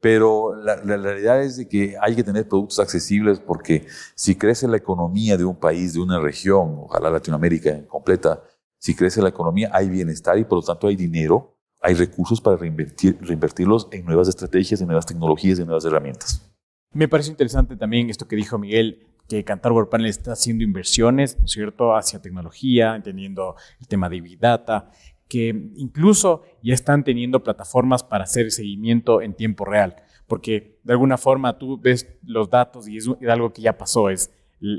Pero 0.00 0.54
la, 0.56 0.76
realidad 0.76 1.42
es 1.42 1.58
de 1.58 1.68
que 1.68 1.96
hay 2.00 2.16
que 2.16 2.24
tener 2.24 2.48
productos 2.48 2.78
accesibles 2.78 3.38
porque 3.38 3.86
si 4.14 4.34
crece 4.34 4.66
la 4.66 4.78
economía 4.78 5.36
de 5.36 5.44
un 5.44 5.56
país, 5.56 5.92
de 5.92 6.00
una 6.00 6.18
región, 6.18 6.76
ojalá 6.78 7.10
Latinoamérica 7.10 7.86
completa, 7.86 8.42
si 8.78 8.94
crece 8.94 9.20
la 9.20 9.28
economía 9.28 9.70
hay 9.72 9.90
bienestar 9.90 10.38
y 10.38 10.44
por 10.44 10.58
lo 10.58 10.62
tanto 10.62 10.86
hay 10.86 10.96
dinero, 10.96 11.54
hay 11.82 11.94
recursos 11.94 12.40
para 12.40 12.56
reinvertir, 12.56 13.18
reinvertirlos 13.20 13.88
en 13.92 14.06
nuevas 14.06 14.28
estrategias, 14.28 14.80
en 14.80 14.86
nuevas 14.86 15.04
tecnologías, 15.04 15.58
en 15.58 15.66
nuevas 15.66 15.84
herramientas. 15.84 16.50
Me 16.92 17.06
parece 17.06 17.30
interesante 17.30 17.76
también 17.76 18.08
esto 18.08 18.26
que 18.26 18.36
dijo 18.36 18.58
Miguel, 18.58 19.06
que 19.28 19.44
Cantar 19.44 19.72
World 19.72 19.90
Panel 19.90 20.06
está 20.06 20.32
haciendo 20.32 20.64
inversiones, 20.64 21.38
¿no 21.38 21.44
es 21.44 21.52
cierto?, 21.52 21.94
hacia 21.94 22.20
tecnología, 22.20 22.96
entendiendo 22.96 23.54
el 23.80 23.86
tema 23.86 24.08
de 24.08 24.20
Big 24.20 24.40
Data, 24.40 24.90
que 25.30 25.70
incluso 25.76 26.42
ya 26.60 26.74
están 26.74 27.04
teniendo 27.04 27.44
plataformas 27.44 28.02
para 28.02 28.24
hacer 28.24 28.50
seguimiento 28.50 29.22
en 29.22 29.32
tiempo 29.34 29.64
real, 29.64 29.94
porque 30.26 30.80
de 30.82 30.92
alguna 30.92 31.16
forma 31.16 31.56
tú 31.56 31.80
ves 31.80 32.18
los 32.24 32.50
datos 32.50 32.88
y 32.88 32.96
es, 32.96 33.08
algo 33.28 33.52
que 33.52 33.62
ya 33.62 33.78
pasó, 33.78 34.10
es, 34.10 34.32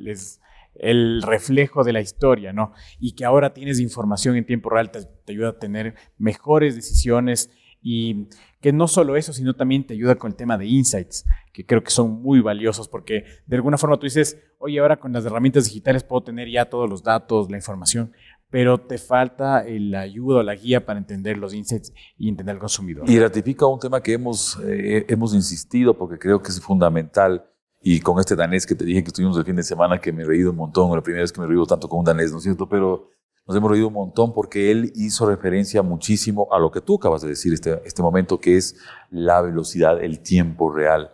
es, 0.06 0.42
el 0.76 1.22
reflejo 1.22 1.84
de 1.84 1.94
la 1.94 2.02
historia, 2.02 2.54
¿no? 2.54 2.74
Y 3.00 3.14
que 3.14 3.26
ahora 3.26 3.54
tienes 3.54 3.80
información 3.80 4.36
en 4.36 4.46
tiempo 4.46 4.70
real 4.70 4.92
te, 4.92 5.04
te 5.04 5.34
ayuda 5.34 5.50
a 5.50 5.60
tener 5.60 5.96
mejores 6.18 6.76
decisiones 6.76 7.50
y 7.82 8.28
que 8.62 8.72
no 8.72 8.88
solo 8.88 9.16
eso, 9.16 9.34
sino 9.34 9.56
también 9.56 9.86
te 9.86 9.94
ayuda 9.94 10.16
con 10.16 10.32
el 10.32 10.38
tema 10.38 10.58
de 10.58 10.68
insights, 10.68 11.26
que 11.52 11.66
creo 11.66 11.84
que 11.84 11.92
son 11.92 12.22
muy 12.22 12.42
valiosos 12.42 12.88
porque 12.88 13.26
de 13.48 13.56
alguna 13.56 13.78
forma 13.78 13.98
tú 13.98 14.06
dices, 14.06 14.38
oye, 14.60 14.80
ahora 14.80 14.98
con 14.98 15.14
las 15.14 15.26
herramientas 15.26 15.66
digitales 15.66 16.04
puedo 16.04 16.24
tener 16.24 16.50
ya 16.50 16.66
todos 16.66 16.90
los 16.90 17.04
datos, 17.04 17.50
la 17.50 17.58
información, 17.58 18.14
pero 18.52 18.82
te 18.82 18.98
falta 18.98 19.64
la 19.66 20.02
ayuda 20.02 20.40
o 20.40 20.44
la 20.44 20.56
guía 20.56 20.86
para 20.86 21.00
entender 21.00 21.38
los 21.38 21.54
insights 21.54 21.94
y 22.18 22.28
entender 22.28 22.54
al 22.56 22.60
consumidor. 22.60 23.10
Y 23.10 23.18
ratifica 23.18 23.66
un 23.66 23.80
tema 23.80 24.04
que 24.04 24.14
hemos, 24.14 24.60
eh, 24.64 25.06
hemos 25.08 25.34
insistido 25.34 25.98
porque 25.98 26.20
creo 26.20 26.42
que 26.42 26.50
es 26.50 26.60
fundamental. 26.60 27.48
Y 27.82 28.00
con 28.02 28.20
este 28.20 28.36
danés 28.36 28.68
que 28.68 28.76
te 28.76 28.86
dije 28.86 29.02
que 29.02 29.08
estuvimos 29.08 29.36
el 29.38 29.46
fin 29.46 29.56
de 29.56 29.64
semana, 29.64 30.00
que 30.00 30.12
me 30.12 30.22
he 30.22 30.26
reído 30.26 30.52
un 30.52 30.58
montón, 30.58 30.94
la 30.94 31.02
primera 31.02 31.24
vez 31.24 31.32
que 31.32 31.42
me 31.42 31.48
reído 31.48 31.66
tanto 31.66 31.90
con 31.90 32.00
un 32.00 32.06
danés, 32.06 32.32
¿no 32.32 32.38
es 32.38 32.44
cierto? 32.44 32.70
Pero 32.70 33.10
nos 33.48 33.58
hemos 33.58 33.72
reído 33.72 33.88
un 33.88 33.94
montón 33.94 34.34
porque 34.34 34.70
él 34.70 34.92
hizo 34.96 35.26
referencia 35.26 35.82
muchísimo 35.82 36.48
a 36.52 36.60
lo 36.60 36.70
que 36.70 36.82
tú 36.82 36.98
acabas 36.98 37.22
de 37.24 37.30
decir 37.30 37.54
este, 37.54 37.82
este 37.86 38.04
momento, 38.04 38.40
que 38.40 38.58
es 38.58 38.76
la 39.10 39.42
velocidad, 39.42 40.04
el 40.04 40.20
tiempo 40.20 40.72
real. 40.72 41.12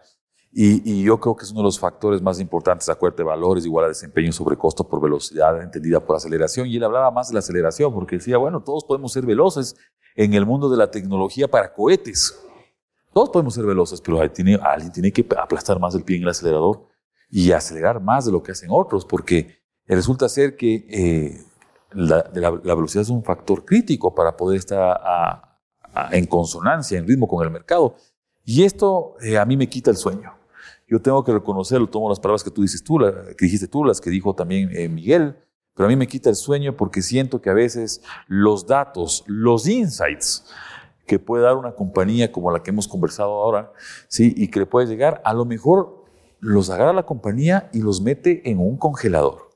Y, 0.59 1.03
yo 1.03 1.19
creo 1.19 1.35
que 1.35 1.43
es 1.43 1.51
uno 1.51 1.59
de 1.59 1.65
los 1.65 1.79
factores 1.79 2.19
más 2.19 2.39
importantes, 2.39 2.89
acuérdate, 2.89 3.21
valores 3.21 3.63
igual 3.63 3.85
a 3.85 3.89
desempeño 3.89 4.31
sobre 4.31 4.57
costo 4.57 4.89
por 4.89 4.99
velocidad, 4.99 5.61
entendida 5.61 5.99
por 5.99 6.15
aceleración. 6.15 6.65
Y 6.65 6.77
él 6.77 6.83
hablaba 6.83 7.11
más 7.11 7.27
de 7.27 7.35
la 7.35 7.41
aceleración, 7.41 7.93
porque 7.93 8.15
decía, 8.15 8.39
bueno, 8.39 8.63
todos 8.63 8.83
podemos 8.83 9.11
ser 9.11 9.23
veloces 9.23 9.75
en 10.15 10.33
el 10.33 10.47
mundo 10.47 10.67
de 10.67 10.77
la 10.77 10.89
tecnología 10.89 11.47
para 11.47 11.71
cohetes. 11.71 12.43
Todos 13.13 13.29
podemos 13.29 13.53
ser 13.53 13.65
veloces, 13.65 14.01
pero 14.01 14.19
alguien 14.19 14.91
tiene 14.91 15.11
que 15.11 15.23
aplastar 15.37 15.79
más 15.79 15.93
el 15.93 16.03
pie 16.03 16.17
en 16.17 16.23
el 16.23 16.29
acelerador 16.29 16.87
y 17.29 17.51
acelerar 17.51 18.01
más 18.01 18.25
de 18.25 18.31
lo 18.31 18.41
que 18.41 18.53
hacen 18.53 18.69
otros, 18.71 19.05
porque 19.05 19.59
resulta 19.85 20.27
ser 20.27 20.57
que 20.57 20.87
eh, 20.89 21.45
la, 21.91 22.31
la, 22.33 22.73
velocidad 22.73 23.03
es 23.03 23.09
un 23.09 23.23
factor 23.23 23.63
crítico 23.63 24.15
para 24.15 24.35
poder 24.35 24.57
estar 24.57 24.99
en 26.11 26.25
consonancia, 26.25 26.97
en 26.97 27.07
ritmo 27.07 27.27
con 27.27 27.45
el 27.45 27.51
mercado. 27.51 27.93
Y 28.43 28.63
esto 28.63 29.17
eh, 29.21 29.37
a 29.37 29.45
mí 29.45 29.55
me 29.55 29.69
quita 29.69 29.91
el 29.91 29.97
sueño. 29.97 30.36
Yo 30.87 31.01
tengo 31.01 31.23
que 31.23 31.33
reconocerlo, 31.33 31.87
tomo 31.87 32.09
las 32.09 32.19
palabras 32.19 32.43
que 32.43 32.51
tú 32.51 32.61
dices 32.61 32.83
tú, 32.83 32.97
que 32.97 33.45
dijiste 33.45 33.67
tú, 33.67 33.83
las 33.83 33.99
que 33.99 34.09
dijo 34.09 34.33
también 34.33 34.69
eh, 34.73 34.87
Miguel, 34.87 35.37
pero 35.75 35.85
a 35.85 35.89
mí 35.89 35.95
me 35.95 36.07
quita 36.07 36.29
el 36.29 36.35
sueño 36.35 36.75
porque 36.75 37.01
siento 37.01 37.41
que 37.41 37.49
a 37.49 37.53
veces 37.53 38.01
los 38.27 38.65
datos, 38.65 39.23
los 39.27 39.67
insights 39.67 40.45
que 41.05 41.19
puede 41.19 41.43
dar 41.43 41.55
una 41.55 41.73
compañía 41.73 42.31
como 42.31 42.51
la 42.51 42.63
que 42.63 42.71
hemos 42.71 42.87
conversado 42.87 43.31
ahora, 43.31 43.71
¿sí? 44.07 44.33
y 44.35 44.49
que 44.49 44.59
le 44.59 44.65
puede 44.65 44.87
llegar, 44.87 45.21
a 45.23 45.33
lo 45.33 45.45
mejor 45.45 46.05
los 46.39 46.69
agarra 46.69 46.93
la 46.93 47.05
compañía 47.05 47.69
y 47.73 47.81
los 47.81 48.01
mete 48.01 48.49
en 48.49 48.59
un 48.59 48.77
congelador. 48.77 49.47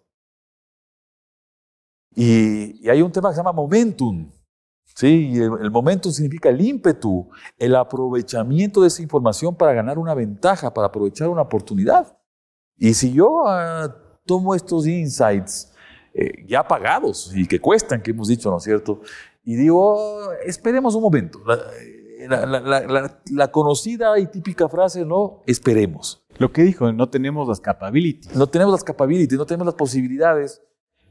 Y, 2.16 2.88
hay 2.90 3.02
un 3.02 3.12
tema 3.12 3.30
que 3.30 3.36
se 3.36 3.40
llama 3.40 3.54
momentum. 3.54 4.32
Sí, 4.96 5.34
el, 5.36 5.52
el, 5.62 5.72
momentum 5.72 6.12
significa 6.12 6.50
el 6.50 6.62
ímpetu, 6.62 7.30
el 7.58 7.76
aprovechamiento 7.76 8.82
de 8.82 8.88
esa 8.88 9.02
información 9.02 9.56
para 9.56 9.74
ganar 9.74 9.98
una 9.98 10.14
ventaja, 10.14 10.74
para 10.74 10.88
aprovechar 10.88 11.30
una 11.30 11.42
oportunidad. 11.42 12.18
Y 12.78 12.96
si 12.96 13.14
yo 13.14 13.48
ah, 13.48 13.96
tomo 14.26 14.56
estos 14.56 14.88
insights 14.88 15.72
eh, 16.14 16.46
ya 16.48 16.68
pagados 16.68 17.32
y 17.36 17.48
que 17.48 17.60
cuestan, 17.60 18.02
que 18.02 18.12
hemos 18.12 18.28
dicho, 18.28 18.50
¿no 18.50 18.58
es 18.58 18.64
cierto? 18.64 19.02
Y 19.44 19.56
digo, 19.56 20.32
esperemos 20.46 20.96
un 20.96 21.04
momento. 21.04 21.40
La, 22.28 23.52
conocida 23.52 24.18
y 24.20 24.28
típica 24.28 24.68
frase, 24.68 25.06
¿no? 25.06 25.42
Esperemos. 25.46 26.24
Lo 26.38 26.52
que 26.52 26.64
dijo, 26.64 26.92
no 26.92 27.08
tenemos 27.10 27.48
las 27.48 27.60
capabilities. 27.60 28.36
No 28.36 28.48
tenemos 28.48 28.74
las 28.74 28.84
capabilities, 28.84 29.38
no 29.38 29.46
tenemos 29.46 29.68
las 29.68 29.76
posibilidades. 29.76 30.62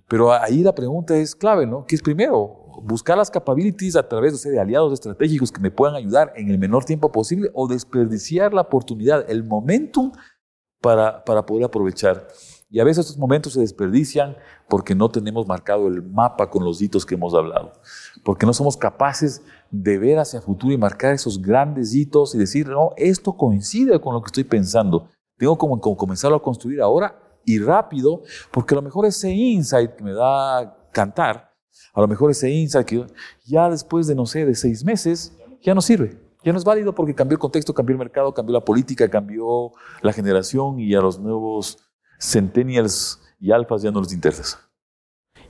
Pero 0.08 0.32
ahí 0.32 0.62
la 0.62 0.74
pregunta 0.74 1.16
es 1.16 1.36
clave, 1.36 1.66
¿no? 1.66 1.86
¿Qué 1.86 1.94
es 1.94 2.02
primero? 2.02 2.59
Buscar 2.82 3.18
las 3.18 3.30
capabilities 3.30 3.96
a 3.96 4.08
través 4.08 4.42
de 4.42 4.60
aliados 4.60 4.92
estratégicos 4.92 5.52
que 5.52 5.60
me 5.60 5.70
puedan 5.70 5.96
ayudar 5.96 6.32
en 6.36 6.50
el 6.50 6.58
menor 6.58 6.84
tiempo 6.84 7.12
posible 7.12 7.50
o 7.54 7.68
desperdiciar 7.68 8.52
la 8.52 8.62
oportunidad, 8.62 9.28
el 9.30 9.44
momentum 9.44 10.12
para, 10.80 11.24
para 11.24 11.44
poder 11.44 11.64
aprovechar. 11.64 12.26
Y 12.72 12.78
a 12.78 12.84
veces 12.84 13.06
estos 13.06 13.18
momentos 13.18 13.54
se 13.54 13.60
desperdician 13.60 14.36
porque 14.68 14.94
no 14.94 15.08
tenemos 15.08 15.46
marcado 15.46 15.88
el 15.88 16.02
mapa 16.02 16.48
con 16.48 16.64
los 16.64 16.80
hitos 16.80 17.04
que 17.04 17.16
hemos 17.16 17.34
hablado, 17.34 17.72
porque 18.24 18.46
no 18.46 18.52
somos 18.52 18.76
capaces 18.76 19.42
de 19.72 19.98
ver 19.98 20.20
hacia 20.20 20.40
futuro 20.40 20.72
y 20.72 20.78
marcar 20.78 21.12
esos 21.12 21.42
grandes 21.42 21.92
hitos 21.94 22.34
y 22.34 22.38
decir, 22.38 22.68
no, 22.68 22.90
esto 22.96 23.36
coincide 23.36 24.00
con 24.00 24.14
lo 24.14 24.22
que 24.22 24.28
estoy 24.28 24.44
pensando. 24.44 25.08
Tengo 25.36 25.58
como, 25.58 25.80
como 25.80 25.96
comenzarlo 25.96 26.36
a 26.36 26.42
construir 26.42 26.80
ahora 26.80 27.20
y 27.44 27.58
rápido, 27.58 28.22
porque 28.52 28.74
a 28.74 28.76
lo 28.76 28.82
mejor 28.82 29.04
ese 29.04 29.30
insight 29.30 29.96
que 29.96 30.04
me 30.04 30.12
da 30.12 30.88
cantar, 30.92 31.49
a 31.92 32.00
lo 32.00 32.08
mejor 32.08 32.30
ese 32.30 32.50
insight 32.50 32.86
que 32.86 33.06
ya 33.44 33.68
después 33.68 34.06
de, 34.06 34.14
no 34.14 34.26
sé, 34.26 34.44
de 34.46 34.54
seis 34.54 34.84
meses, 34.84 35.36
ya 35.62 35.74
no 35.74 35.80
sirve. 35.80 36.18
Ya 36.42 36.52
no 36.52 36.58
es 36.58 36.64
válido 36.64 36.94
porque 36.94 37.14
cambió 37.14 37.34
el 37.34 37.40
contexto, 37.40 37.74
cambió 37.74 37.94
el 37.94 37.98
mercado, 37.98 38.32
cambió 38.32 38.54
la 38.54 38.64
política, 38.64 39.08
cambió 39.08 39.72
la 40.00 40.12
generación 40.12 40.80
y 40.80 40.94
a 40.94 41.00
los 41.00 41.18
nuevos 41.18 41.78
centennials 42.18 43.20
y 43.38 43.52
alfas 43.52 43.82
ya 43.82 43.90
no 43.90 44.00
les 44.00 44.12
interesa. 44.12 44.70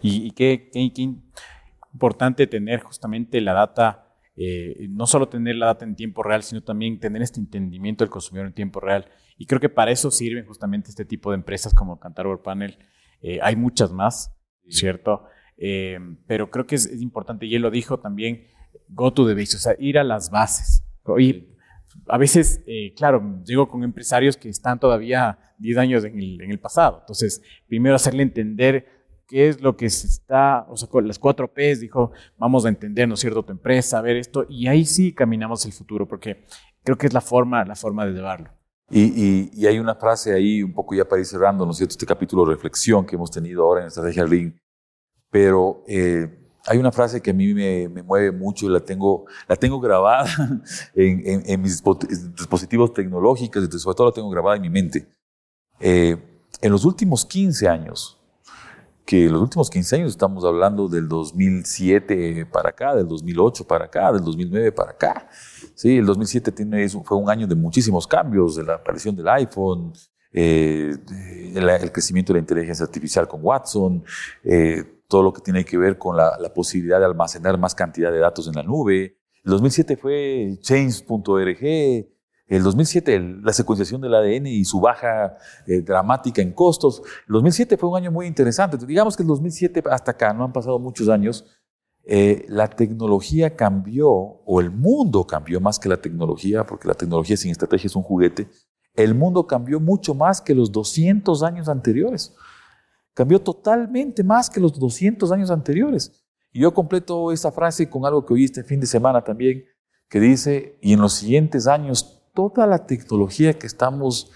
Y, 0.02 0.30
qué, 0.32 0.70
importante 1.92 2.46
tener 2.46 2.80
justamente 2.80 3.40
la 3.40 3.52
data, 3.52 4.16
eh, 4.34 4.86
no 4.88 5.06
solo 5.06 5.28
tener 5.28 5.56
la 5.56 5.66
data 5.66 5.84
en 5.84 5.94
tiempo 5.94 6.22
real, 6.22 6.42
sino 6.42 6.62
también 6.62 6.98
tener 6.98 7.22
este 7.22 7.38
entendimiento 7.38 8.02
del 8.02 8.10
consumidor 8.10 8.46
en 8.46 8.54
tiempo 8.54 8.80
real. 8.80 9.06
Y 9.36 9.46
creo 9.46 9.60
que 9.60 9.68
para 9.68 9.90
eso 9.90 10.10
sirven 10.10 10.46
justamente 10.46 10.90
este 10.90 11.04
tipo 11.04 11.30
de 11.30 11.36
empresas 11.36 11.74
como 11.74 12.00
Cantar 12.00 12.26
Panel. 12.42 12.78
Eh, 13.20 13.38
hay 13.42 13.56
muchas 13.56 13.92
más, 13.92 14.34
¿cierto? 14.68 15.24
Eh, 15.60 15.98
pero 16.26 16.50
creo 16.50 16.66
que 16.66 16.74
es, 16.74 17.00
importante, 17.00 17.46
y 17.46 17.54
él 17.54 17.62
lo 17.62 17.70
dijo 17.70 18.00
también, 18.00 18.48
go 18.88 19.12
to 19.12 19.26
the 19.26 19.34
base, 19.34 19.56
o 19.56 19.60
sea, 19.60 19.76
ir 19.78 19.98
a 19.98 20.04
las 20.04 20.30
bases. 20.30 20.82
Y 21.18 21.46
a 22.08 22.18
veces, 22.18 22.64
claro, 22.96 23.40
llego 23.44 23.68
con 23.68 23.84
empresarios 23.84 24.36
que 24.36 24.48
están 24.48 24.80
todavía 24.80 25.38
10 25.60 25.78
años 25.78 26.04
en 26.04 26.18
el, 26.18 26.58
pasado. 26.58 26.98
Entonces, 27.00 27.42
primero 27.68 27.94
hacerle 27.94 28.22
entender 28.22 28.86
qué 29.28 29.48
es 29.48 29.60
lo 29.60 29.76
que 29.76 29.88
se 29.88 30.08
está, 30.08 30.66
o 30.68 30.76
sea, 30.76 30.88
con 30.88 31.06
las 31.06 31.18
cuatro 31.18 31.52
P's, 31.52 31.80
dijo, 31.80 32.10
vamos 32.36 32.66
a 32.66 32.68
entender, 32.68 33.06
¿no 33.06 33.14
es 33.14 33.20
cierto?, 33.20 33.44
tu 33.44 33.52
empresa, 33.52 33.98
a 33.98 34.02
ver 34.02 34.16
esto, 34.16 34.44
y 34.48 34.66
ahí 34.66 34.84
sí 34.84 35.14
caminamos 35.14 35.64
el 35.66 35.72
futuro, 35.72 36.08
porque 36.08 36.44
creo 36.82 36.98
que 36.98 37.06
es 37.06 37.12
la 37.12 37.20
forma, 37.20 37.64
la 37.64 37.76
forma 37.76 38.04
de 38.06 38.12
llevarlo. 38.12 38.50
Y, 38.90 39.64
hay 39.66 39.78
una 39.78 39.94
frase 39.94 40.34
ahí, 40.34 40.64
un 40.64 40.72
poco 40.72 40.96
ya 40.96 41.04
para 41.04 41.20
ir 41.20 41.26
cerrando, 41.26 41.64
¿no 41.64 41.70
es 41.70 41.76
cierto?, 41.76 41.92
este 41.92 42.06
capítulo 42.06 42.44
de 42.44 42.56
reflexión 42.56 43.06
que 43.06 43.14
hhemos 43.14 43.30
tenido 43.30 43.62
ahora 43.62 43.82
en 43.82 43.86
Estrategia 43.86 44.24
Lean, 44.24 44.60
pero 45.30 45.84
eh, 45.86 46.28
hay 46.66 46.78
una 46.78 46.92
frase 46.92 47.20
que 47.20 47.30
a 47.30 47.34
mí 47.34 47.54
me, 47.54 47.88
mueve 48.02 48.32
mucho 48.32 48.66
y 48.66 48.68
la 48.68 48.80
tengo, 48.80 49.24
la 49.48 49.56
tengo 49.56 49.80
grabada 49.80 50.28
en, 50.94 51.62
mis 51.62 51.82
dispositivos 52.36 52.92
tecnológicos, 52.92 53.62
y 53.64 53.78
sobre 53.78 53.96
todo 53.96 54.06
la 54.08 54.12
tengo 54.12 54.30
grabada 54.30 54.56
en 54.56 54.62
mi 54.62 54.70
mente. 54.70 55.08
Eh, 55.78 56.16
en 56.60 56.72
los 56.72 56.84
últimos 56.84 57.24
15 57.24 57.68
años, 57.68 58.18
que 59.06 59.26
en 59.26 59.32
los 59.32 59.42
últimos 59.42 59.70
15 59.70 59.96
años 59.96 60.10
estamos 60.10 60.44
hablando 60.44 60.86
del 60.86 61.08
2007 61.08 62.46
para 62.46 62.68
acá, 62.68 62.94
del 62.94 63.08
2008 63.08 63.66
para 63.66 63.86
acá, 63.86 64.12
del 64.12 64.22
2009 64.22 64.72
para 64.72 64.92
acá. 64.92 65.28
Sí, 65.74 65.96
el 65.96 66.06
2007 66.06 66.52
tiene, 66.52 66.88
fue 66.88 67.16
un 67.16 67.30
año 67.30 67.46
de 67.46 67.54
muchísimos 67.54 68.06
cambios, 68.06 68.56
de 68.56 68.64
la 68.64 68.74
aparición 68.74 69.16
del 69.16 69.28
iPhone, 69.28 69.92
eh, 70.32 70.94
el, 71.54 71.92
crecimiento 71.92 72.32
de 72.32 72.38
la 72.38 72.42
inteligencia 72.42 72.84
artificial 72.84 73.26
con 73.26 73.40
Watson, 73.42 74.04
eh, 74.44 75.02
todo 75.08 75.22
lo 75.22 75.32
que 75.32 75.42
tiene 75.42 75.64
que 75.64 75.76
ver 75.76 75.98
con 75.98 76.16
la, 76.16 76.36
la, 76.38 76.52
posibilidad 76.54 76.98
de 76.98 77.06
almacenar 77.06 77.58
más 77.58 77.74
cantidad 77.74 78.12
de 78.12 78.18
datos 78.18 78.46
en 78.46 78.54
la 78.54 78.62
nube. 78.62 79.16
El 79.42 79.50
2007 79.50 79.96
fue 79.96 80.58
Change.org, 80.60 81.58
el 82.50 82.64
2007, 82.64 83.38
la 83.44 83.52
secuenciación 83.52 84.00
del 84.00 84.12
ADN 84.12 84.48
y 84.48 84.64
su 84.64 84.80
baja 84.80 85.36
eh, 85.68 85.82
dramática 85.82 86.42
en 86.42 86.52
costos. 86.52 87.00
El 87.28 87.34
2007 87.34 87.76
fue 87.76 87.88
un 87.88 87.96
año 87.96 88.10
muy 88.10 88.26
interesante. 88.26 88.76
Digamos 88.84 89.16
que 89.16 89.22
el 89.22 89.28
2007 89.28 89.84
hasta 89.88 90.10
acá, 90.10 90.32
no 90.32 90.42
han 90.42 90.52
pasado 90.52 90.80
muchos 90.80 91.08
años, 91.08 91.44
eh, 92.02 92.44
la 92.48 92.68
tecnología 92.68 93.54
cambió, 93.54 94.10
o 94.10 94.60
el 94.60 94.72
mundo 94.72 95.24
cambió 95.28 95.60
más 95.60 95.78
que 95.78 95.88
la 95.88 95.98
tecnología, 95.98 96.66
porque 96.66 96.88
la 96.88 96.94
tecnología 96.94 97.36
sin 97.36 97.52
estrategia 97.52 97.86
es 97.86 97.94
un 97.94 98.02
juguete. 98.02 98.48
El 98.94 99.14
mundo 99.14 99.46
cambió 99.46 99.80
mucho 99.80 100.14
más 100.14 100.40
que 100.40 100.54
los 100.54 100.72
200 100.72 101.42
años 101.42 101.68
anteriores. 101.68 102.34
Cambió 103.14 103.40
totalmente 103.40 104.24
más 104.24 104.50
que 104.50 104.60
los 104.60 104.78
200 104.78 105.30
años 105.32 105.50
anteriores. 105.50 106.24
Y 106.52 106.60
yo 106.60 106.74
completo 106.74 107.32
esa 107.32 107.52
frase 107.52 107.88
con 107.88 108.04
algo 108.04 108.24
que 108.26 108.34
oí 108.34 108.44
este 108.44 108.64
fin 108.64 108.80
de 108.80 108.86
semana 108.86 109.22
también, 109.22 109.64
que 110.08 110.18
dice, 110.18 110.78
y 110.80 110.92
en 110.92 111.00
los 111.00 111.14
siguientes 111.14 111.66
años 111.66 112.22
toda 112.34 112.66
la 112.66 112.86
tecnología 112.86 113.58
que 113.58 113.66
estamos 113.66 114.32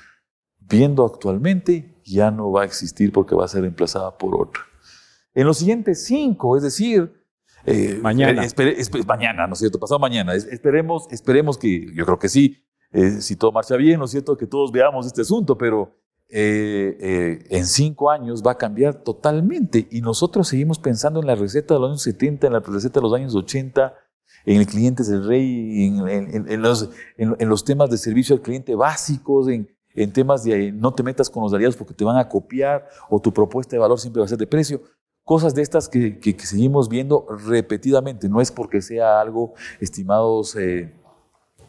viendo 0.59 1.05
actualmente 1.05 2.01
ya 2.05 2.31
no 2.31 2.53
va 2.53 2.63
a 2.63 2.65
existir 2.65 3.13
porque 3.13 3.35
va 3.35 3.45
a 3.45 3.49
ser 3.49 3.63
reemplazada 3.63 4.17
por 4.17 4.35
otra. 4.41 4.63
En 5.35 5.47
los 5.47 5.59
siguientes 5.59 6.05
cinco, 6.05 6.57
es 6.57 6.63
decir, 6.63 7.13
eh, 7.67 7.99
mañana. 8.01 8.43
mañana, 9.07 9.47
¿no 9.47 9.55
es 9.55 9.59
cierto? 9.59 9.81
Pasado 9.81 9.99
mañana. 9.99 10.35
esperemos, 10.35 11.09
esperemos 11.11 11.59
que, 11.59 11.93
yo 11.95 12.05
creo 12.05 12.19
que 12.19 12.29
sí, 12.29 12.64
eh, 12.95 13.21
si 13.21 13.35
todo 13.35 13.51
marcha 13.51 13.77
bien, 13.77 13.99
¿no 13.99 14.05
es 14.05 14.13
cierto? 14.13 14.37
Que 14.37 14.47
todos 14.47 14.71
veamos 14.71 15.05
este 15.05 15.23
asunto, 15.23 15.59
pero 15.59 15.91
eh, 16.29 17.45
en 17.51 17.67
cinco 17.67 18.09
años 18.09 18.41
va 18.41 18.53
a 18.53 18.59
cambiar 18.59 19.03
totalmente 19.03 19.89
y 19.91 20.01
nosotros 20.01 20.47
seguimos 20.47 20.79
pensando 20.79 21.21
en 21.21 21.27
la 21.27 21.35
receta 21.35 21.75
de 21.75 21.81
los 21.81 21.91
años 21.91 22.03
70, 22.03 22.47
en 22.47 22.53
la 22.53 22.61
receta 22.61 23.01
de 23.01 23.03
los 23.03 23.13
años 23.13 23.35
80, 23.35 23.95
en 24.47 24.61
el 24.61 24.67
cliente 24.67 25.03
del 25.03 25.27
rey, 25.27 25.87
en, 25.87 26.63
los, 26.63 27.65
temas 27.65 27.91
de 27.91 27.99
servicio 27.99 28.37
al 28.37 28.43
cliente 28.43 28.77
básicos, 28.77 29.49
en, 29.49 29.69
temas 30.13 30.45
de 30.45 30.71
no 30.71 30.95
te 30.95 31.03
metas 31.03 31.29
con 31.29 31.43
los 31.43 31.53
aliados 31.53 31.77
porque 31.77 31.95
te 31.95 32.05
van 32.05 32.17
a 32.17 32.29
copiar 32.29 32.87
o 33.09 33.21
tu 33.21 33.33
propuesta 33.33 33.75
de 33.75 33.81
valor 33.81 33.99
siempre 33.99 34.21
va 34.21 34.27
a 34.27 34.29
ser 34.29 34.39
de 34.39 34.47
precio. 34.47 34.83
Cosas 35.25 35.53
de 35.55 35.63
estas 35.63 35.89
que, 35.89 36.21
que, 36.21 36.39
seguimos 36.41 36.89
viendo 36.89 37.27
repetidamente. 37.49 38.29
No 38.29 38.41
es 38.41 38.53
porque 38.53 38.83
sea 38.83 39.21
algo, 39.21 39.55
estimados 39.81 40.55
eh, 40.57 40.93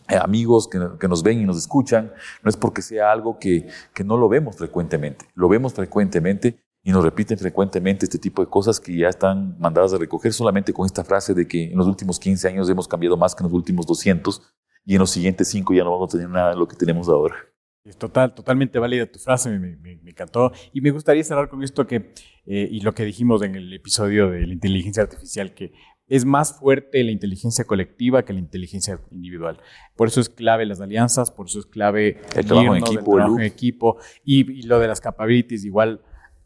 amigos 0.07 0.67
que, 0.67 0.79
que, 0.99 1.07
nos 1.07 1.23
ven 1.23 1.41
y 1.41 1.45
nos 1.45 1.57
escuchan, 1.57 2.11
no 2.43 2.49
es 2.49 2.57
porque 2.57 2.81
sea 2.81 3.11
algo 3.11 3.39
que, 3.39 3.67
que 3.93 4.03
no 4.03 4.17
lo 4.17 4.29
vemos 4.29 4.55
frecuentemente. 4.57 5.25
Lo 5.33 5.49
vemos 5.49 5.73
frecuentemente 5.73 6.59
y 6.83 6.91
nos 6.91 7.03
repiten 7.03 7.37
frecuentemente 7.37 8.05
este 8.05 8.19
tipo 8.19 8.43
de 8.43 8.49
cosas 8.49 8.79
que 8.79 8.95
ya 8.95 9.09
están 9.09 9.57
mandadas 9.59 9.93
a 9.93 9.97
recoger 9.97 10.31
solamente 10.31 10.71
con 10.71 10.85
esta 10.85 11.03
frase 11.03 11.33
de 11.33 11.47
que 11.47 11.71
en 11.71 11.77
los 11.77 11.87
últimos 11.87 12.19
15 12.19 12.47
años 12.47 12.69
hemos 12.69 12.87
cambiado 12.87 13.17
más 13.17 13.33
que 13.33 13.41
en 13.41 13.45
los 13.45 13.53
últimos 13.53 13.87
200 13.87 14.41
y 14.85 14.93
en 14.93 14.99
los 14.99 15.09
siguientes 15.09 15.49
5 15.49 15.73
ya 15.73 15.83
no 15.83 15.91
vamos 15.91 16.13
a 16.13 16.17
tener 16.17 16.29
nada 16.29 16.51
de 16.51 16.57
lo 16.57 16.67
que 16.67 16.75
tenemos 16.75 17.09
ahora. 17.09 17.35
Es 17.83 17.97
total, 17.97 18.33
totalmente 18.33 18.79
válida 18.79 19.05
tu 19.05 19.19
frase, 19.19 19.49
me, 19.59 19.77
me, 19.77 19.99
encantó. 20.05 20.51
Y 20.73 20.81
me 20.81 20.89
gustaría 20.89 21.23
cerrar 21.23 21.49
con 21.49 21.63
esto 21.63 21.85
que, 21.85 22.13
eh, 22.45 22.67
y 22.71 22.81
lo 22.81 22.93
que 22.93 23.03
dijimos 23.03 23.43
en 23.43 23.55
el 23.55 23.71
episodio 23.73 24.31
de 24.31 24.45
la 24.45 24.53
inteligencia 24.53 25.03
artificial, 25.03 25.53
que 25.53 25.71
es 26.07 26.25
más 26.25 26.59
fuerte 26.59 27.03
la 27.03 27.11
inteligencia 27.11 27.65
colectiva 27.65 28.23
que 28.23 28.33
la 28.33 28.39
inteligencia 28.39 28.99
individual. 29.11 29.59
Por 29.95 30.07
eso 30.07 30.21
es 30.21 30.29
clave 30.29 30.65
las 30.65 30.79
alianzas, 30.79 31.31
por 31.31 31.47
eso 31.47 31.59
es 31.59 31.65
clave 31.65 32.21
el 32.35 32.45
trabajo 32.45 32.75
en 32.75 32.83
equipo, 32.83 33.15
trabajo 33.15 33.39
en 33.39 33.45
equipo 33.45 33.97
y, 34.23 34.59
y, 34.59 34.61
lo 34.63 34.79
de 34.79 34.87
las 34.87 35.01
capabilities 35.01 35.65
igual 35.65 36.01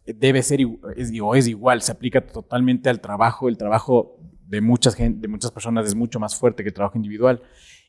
debe 0.05 0.41
ser 0.43 0.61
es, 0.95 1.11
es 1.11 1.47
igual, 1.47 1.81
se 1.81 1.91
aplica 1.91 2.25
totalmente 2.25 2.89
al 2.89 3.01
trabajo. 3.01 3.49
El 3.49 3.57
trabajo 3.57 4.17
de 4.47 4.61
muchas, 4.61 4.97
de 4.97 5.27
muchas 5.27 5.51
personas 5.51 5.87
es 5.87 5.95
mucho 5.95 6.19
más 6.19 6.35
fuerte 6.35 6.63
que 6.63 6.69
el 6.69 6.73
trabajo 6.73 6.97
individual 6.97 7.41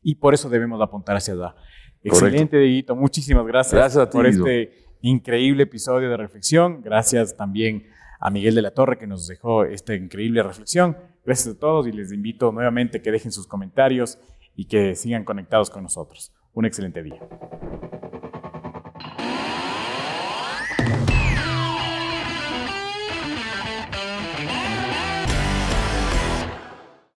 y 0.02 0.16
por 0.16 0.34
eso 0.34 0.48
debemos 0.48 0.80
apuntar 0.82 1.16
hacia 1.16 1.34
allá. 1.34 1.54
Excelente, 2.02 2.58
Dieguito. 2.58 2.96
Muchísimas 2.96 3.46
gracias, 3.46 3.74
gracias 3.74 4.08
por 4.08 4.26
este 4.26 4.72
increíble 5.02 5.64
episodio 5.64 6.10
de 6.10 6.16
reflexión. 6.16 6.82
Gracias 6.82 7.36
también 7.36 7.86
a 8.18 8.30
Miguel 8.30 8.54
de 8.54 8.62
la 8.62 8.72
Torre 8.72 8.98
que 8.98 9.06
nos 9.06 9.26
dejó 9.26 9.64
esta 9.64 9.94
increíble 9.94 10.42
reflexión. 10.42 10.96
Gracias 11.24 11.54
a 11.54 11.58
todos 11.58 11.86
y 11.86 11.92
les 11.92 12.12
invito 12.12 12.50
nuevamente 12.52 13.02
que 13.02 13.12
dejen 13.12 13.32
sus 13.32 13.46
comentarios 13.46 14.18
y 14.56 14.66
que 14.66 14.94
sigan 14.94 15.24
conectados 15.24 15.70
con 15.70 15.82
nosotros. 15.82 16.32
Un 16.54 16.64
excelente 16.64 17.02
día. 17.02 17.20